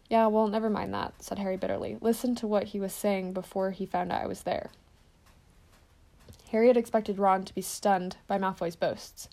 Yeah, 0.09 0.27
well, 0.27 0.47
never 0.47 0.69
mind 0.69 0.93
that, 0.93 1.13
said 1.23 1.39
Harry 1.39 1.57
bitterly. 1.57 1.97
Listen 2.01 2.35
to 2.35 2.47
what 2.47 2.65
he 2.65 2.79
was 2.79 2.93
saying 2.93 3.33
before 3.33 3.71
he 3.71 3.85
found 3.85 4.11
out 4.11 4.23
I 4.23 4.27
was 4.27 4.41
there. 4.41 4.71
Harry 6.49 6.67
had 6.67 6.77
expected 6.77 7.19
Ron 7.19 7.45
to 7.45 7.55
be 7.55 7.61
stunned 7.61 8.17
by 8.27 8.37
Malfoy's 8.37 8.75
boasts 8.75 9.29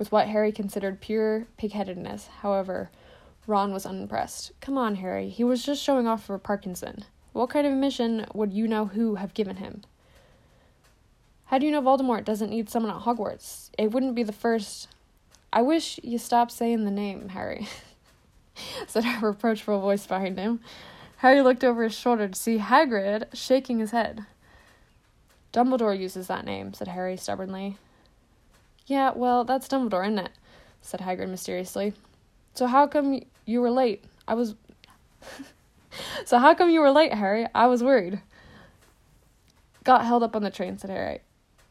with 0.00 0.10
what 0.10 0.28
Harry 0.28 0.50
considered 0.50 1.02
pure 1.02 1.46
pigheadedness. 1.58 2.26
However, 2.40 2.90
Ron 3.46 3.70
was 3.70 3.84
unimpressed. 3.84 4.52
Come 4.62 4.78
on, 4.78 4.94
Harry, 4.96 5.28
he 5.28 5.44
was 5.44 5.62
just 5.62 5.82
showing 5.82 6.08
off 6.08 6.24
for 6.24 6.38
Parkinson. 6.38 7.04
What 7.34 7.50
kind 7.50 7.66
of 7.66 7.74
mission 7.74 8.24
would 8.32 8.54
you 8.54 8.66
know 8.66 8.86
who 8.86 9.16
have 9.16 9.34
given 9.34 9.56
him? 9.56 9.82
How 11.44 11.58
do 11.58 11.66
you 11.66 11.72
know 11.72 11.82
Voldemort 11.82 12.24
doesn't 12.24 12.48
need 12.48 12.70
someone 12.70 12.96
at 12.96 13.02
Hogwarts? 13.02 13.68
It 13.76 13.92
wouldn't 13.92 14.14
be 14.14 14.22
the 14.22 14.32
first. 14.32 14.88
I 15.52 15.60
wish 15.60 16.00
you 16.02 16.16
stopped 16.16 16.52
saying 16.52 16.86
the 16.86 16.90
name, 16.90 17.28
Harry, 17.28 17.68
said 18.86 19.04
a 19.04 19.18
reproachful 19.20 19.82
voice 19.82 20.06
behind 20.06 20.38
him. 20.38 20.60
Harry 21.18 21.42
looked 21.42 21.62
over 21.62 21.84
his 21.84 21.94
shoulder 21.94 22.26
to 22.26 22.38
see 22.38 22.56
Hagrid 22.56 23.24
shaking 23.34 23.80
his 23.80 23.90
head. 23.90 24.24
Dumbledore 25.52 25.98
uses 25.98 26.26
that 26.28 26.46
name, 26.46 26.72
said 26.72 26.88
Harry 26.88 27.18
stubbornly. 27.18 27.76
Yeah, 28.90 29.12
well, 29.14 29.44
that's 29.44 29.68
Dumbledore, 29.68 30.04
isn't 30.04 30.18
it? 30.18 30.32
said 30.82 30.98
Hagrid 30.98 31.28
mysteriously. 31.28 31.92
So 32.54 32.66
how 32.66 32.88
come 32.88 33.22
you 33.46 33.60
were 33.60 33.70
late? 33.70 34.02
I 34.26 34.34
was. 34.34 34.56
so 36.24 36.38
how 36.38 36.54
come 36.54 36.70
you 36.70 36.80
were 36.80 36.90
late, 36.90 37.14
Harry? 37.14 37.46
I 37.54 37.68
was 37.68 37.84
worried. 37.84 38.20
Got 39.84 40.04
held 40.04 40.24
up 40.24 40.34
on 40.34 40.42
the 40.42 40.50
train, 40.50 40.76
said 40.76 40.90
Harry. 40.90 41.20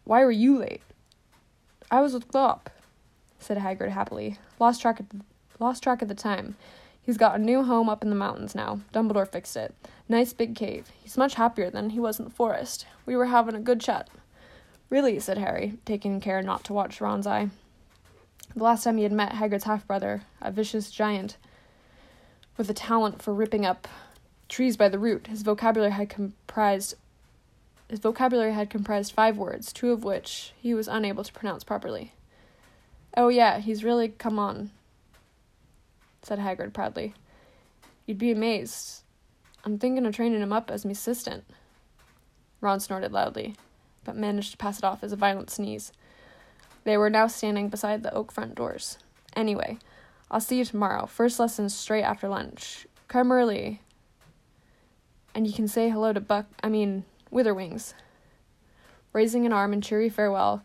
Why 0.05 0.23
were 0.23 0.31
you 0.31 0.59
late? 0.59 0.81
I 1.91 1.99
was 1.99 2.13
with 2.13 2.29
Grawp, 2.29 2.67
said 3.37 3.57
Hagrid 3.57 3.89
happily. 3.89 4.37
Lost 4.57 4.81
track 4.81 5.01
of 5.01 5.07
lost 5.59 5.83
track 5.83 6.01
of 6.01 6.07
the 6.07 6.15
time. 6.15 6.55
He's 7.01 7.17
got 7.17 7.35
a 7.35 7.43
new 7.43 7.65
home 7.65 7.89
up 7.89 8.01
in 8.01 8.11
the 8.11 8.15
mountains 8.15 8.55
now. 8.55 8.79
Dumbledore 8.93 9.27
fixed 9.27 9.57
it. 9.57 9.75
Nice 10.07 10.31
big 10.31 10.55
cave. 10.55 10.87
He's 11.03 11.17
much 11.17 11.33
happier 11.33 11.69
than 11.69 11.89
he 11.89 11.99
was 11.99 12.17
in 12.17 12.23
the 12.23 12.31
forest. 12.31 12.85
We 13.05 13.17
were 13.17 13.25
having 13.25 13.55
a 13.55 13.59
good 13.59 13.81
chat. 13.81 14.07
Really, 14.89 15.19
said 15.19 15.37
Harry, 15.37 15.77
taking 15.85 16.19
care 16.19 16.41
not 16.41 16.63
to 16.65 16.73
watch 16.73 16.99
Ron's 16.99 17.27
eye. 17.27 17.49
The 18.55 18.63
last 18.63 18.83
time 18.83 18.97
he 18.97 19.03
had 19.03 19.11
met 19.11 19.33
Hagrid's 19.33 19.65
half 19.65 19.85
brother, 19.85 20.23
a 20.41 20.51
vicious 20.51 20.89
giant 20.89 21.37
with 22.57 22.69
a 22.69 22.73
talent 22.73 23.21
for 23.21 23.33
ripping 23.33 23.65
up 23.65 23.87
trees 24.47 24.75
by 24.75 24.89
the 24.89 24.99
root, 24.99 25.27
his 25.27 25.43
vocabulary 25.43 25.91
had 25.91 26.09
comprised 26.09 26.95
his 27.87 27.99
vocabulary 27.99 28.53
had 28.53 28.69
comprised 28.69 29.13
five 29.13 29.37
words, 29.37 29.73
two 29.73 29.91
of 29.91 30.03
which 30.03 30.53
he 30.61 30.75
was 30.75 30.87
unable 30.87 31.23
to 31.23 31.33
pronounce 31.33 31.63
properly. 31.63 32.13
Oh 33.17 33.29
yeah, 33.29 33.59
he's 33.59 33.83
really 33.83 34.09
come 34.09 34.37
on, 34.37 34.69
said 36.21 36.37
Hagrid 36.39 36.73
proudly. 36.73 37.15
You'd 38.05 38.19
be 38.19 38.31
amazed. 38.31 39.01
I'm 39.63 39.79
thinking 39.79 40.05
of 40.05 40.15
training 40.15 40.41
him 40.41 40.53
up 40.53 40.69
as 40.69 40.85
me 40.85 40.91
assistant. 40.91 41.45
Ron 42.61 42.79
snorted 42.79 43.11
loudly, 43.11 43.55
but 44.09 44.17
managed 44.17 44.49
to 44.49 44.57
pass 44.57 44.79
it 44.79 44.83
off 44.83 45.03
as 45.03 45.11
a 45.11 45.15
violent 45.15 45.51
sneeze. 45.51 45.91
They 46.83 46.97
were 46.97 47.11
now 47.11 47.27
standing 47.27 47.69
beside 47.69 48.01
the 48.01 48.11
oak 48.11 48.31
front 48.31 48.55
doors. 48.55 48.97
Anyway, 49.35 49.77
I'll 50.31 50.39
see 50.39 50.57
you 50.57 50.65
tomorrow. 50.65 51.05
First 51.05 51.39
lesson 51.39 51.69
straight 51.69 52.01
after 52.01 52.27
lunch. 52.27 52.87
Come 53.07 53.31
early. 53.31 53.81
And 55.35 55.45
you 55.45 55.53
can 55.53 55.67
say 55.67 55.89
hello 55.89 56.11
to 56.11 56.19
Buck, 56.19 56.47
I 56.63 56.69
mean, 56.69 57.05
Witherwings. 57.31 57.93
Raising 59.13 59.45
an 59.45 59.53
arm 59.53 59.73
in 59.73 59.81
cheery 59.81 60.09
farewell, 60.09 60.63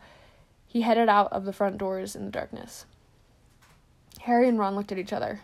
he 0.67 0.81
headed 0.81 1.11
out 1.11 1.31
of 1.31 1.45
the 1.45 1.53
front 1.53 1.77
doors 1.77 2.17
in 2.17 2.25
the 2.25 2.31
darkness. 2.31 2.87
Harry 4.23 4.49
and 4.49 4.59
Ron 4.59 4.75
looked 4.75 4.91
at 4.91 4.99
each 4.99 5.13
other. 5.13 5.41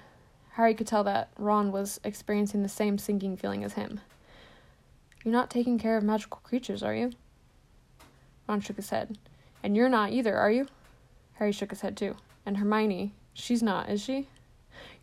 Harry 0.53 0.73
could 0.73 0.87
tell 0.87 1.05
that 1.05 1.29
Ron 1.37 1.71
was 1.71 2.01
experiencing 2.03 2.63
the 2.63 2.69
same 2.71 2.97
sinking 2.97 3.37
feeling 3.37 3.63
as 3.63 3.75
him. 3.75 4.01
You're 5.23 5.33
not 5.33 5.51
taking 5.51 5.79
care 5.79 5.99
of 5.99 6.03
magical 6.03 6.41
creatures, 6.43 6.83
are 6.83 6.95
you? 6.95 7.11
Ron 8.51 8.61
shook 8.61 8.77
his 8.77 8.91
head. 8.91 9.17
And 9.63 9.77
you're 9.77 9.89
not 9.89 10.11
either, 10.11 10.37
are 10.37 10.51
you? 10.51 10.67
Harry 11.35 11.53
shook 11.53 11.71
his 11.71 11.83
head 11.83 11.97
too. 11.97 12.17
And 12.45 12.57
Hermione, 12.57 13.15
she's 13.33 13.63
not, 13.63 13.89
is 13.89 14.03
she? 14.03 14.27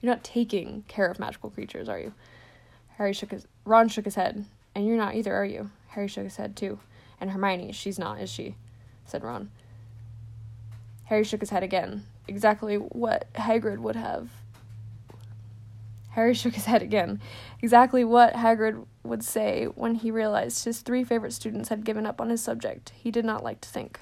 You're 0.02 0.14
not 0.14 0.24
taking 0.24 0.84
care 0.90 1.06
of 1.06 1.18
magical 1.18 1.50
creatures, 1.50 1.88
are 1.88 1.98
you? 1.98 2.14
Harry 2.98 3.14
shook 3.14 3.32
his 3.32 3.48
Ron 3.64 3.88
shook 3.88 4.04
his 4.04 4.16
head. 4.16 4.44
And 4.76 4.86
you're 4.86 4.98
not 4.98 5.16
either, 5.16 5.34
are 5.34 5.46
you? 5.46 5.72
Harry 5.90 6.10
shook 6.10 6.26
his 6.26 6.36
head 6.36 6.58
too. 6.58 6.80
And 7.22 7.32
Hermione, 7.32 7.72
she's 7.72 7.98
not, 7.98 8.20
is 8.20 8.30
she? 8.30 8.56
said 9.06 9.24
Ron. 9.24 9.50
Harry 11.06 11.24
shook 11.24 11.40
his 11.40 11.52
head 11.52 11.64
again. 11.64 12.04
Exactly 12.28 12.76
what 12.76 13.32
Hagrid 13.34 13.78
would 13.78 13.96
have. 13.96 14.30
Harry 16.18 16.34
shook 16.34 16.56
his 16.56 16.66
head 16.66 16.82
again. 16.82 17.22
Exactly 17.62 18.04
what 18.04 18.34
Hagrid 18.34 18.88
would 19.04 19.24
say 19.24 19.66
when 19.66 19.94
he 19.94 20.10
realized 20.10 20.66
his 20.66 20.82
three 20.82 21.04
favorite 21.04 21.32
students 21.32 21.70
had 21.70 21.86
given 21.86 22.08
up 22.08 22.20
on 22.20 22.32
his 22.32 22.42
subject. 22.42 22.92
He 22.96 23.12
did 23.12 23.24
not 23.24 23.44
like 23.44 23.62
to 23.62 23.70
think. 23.70 24.00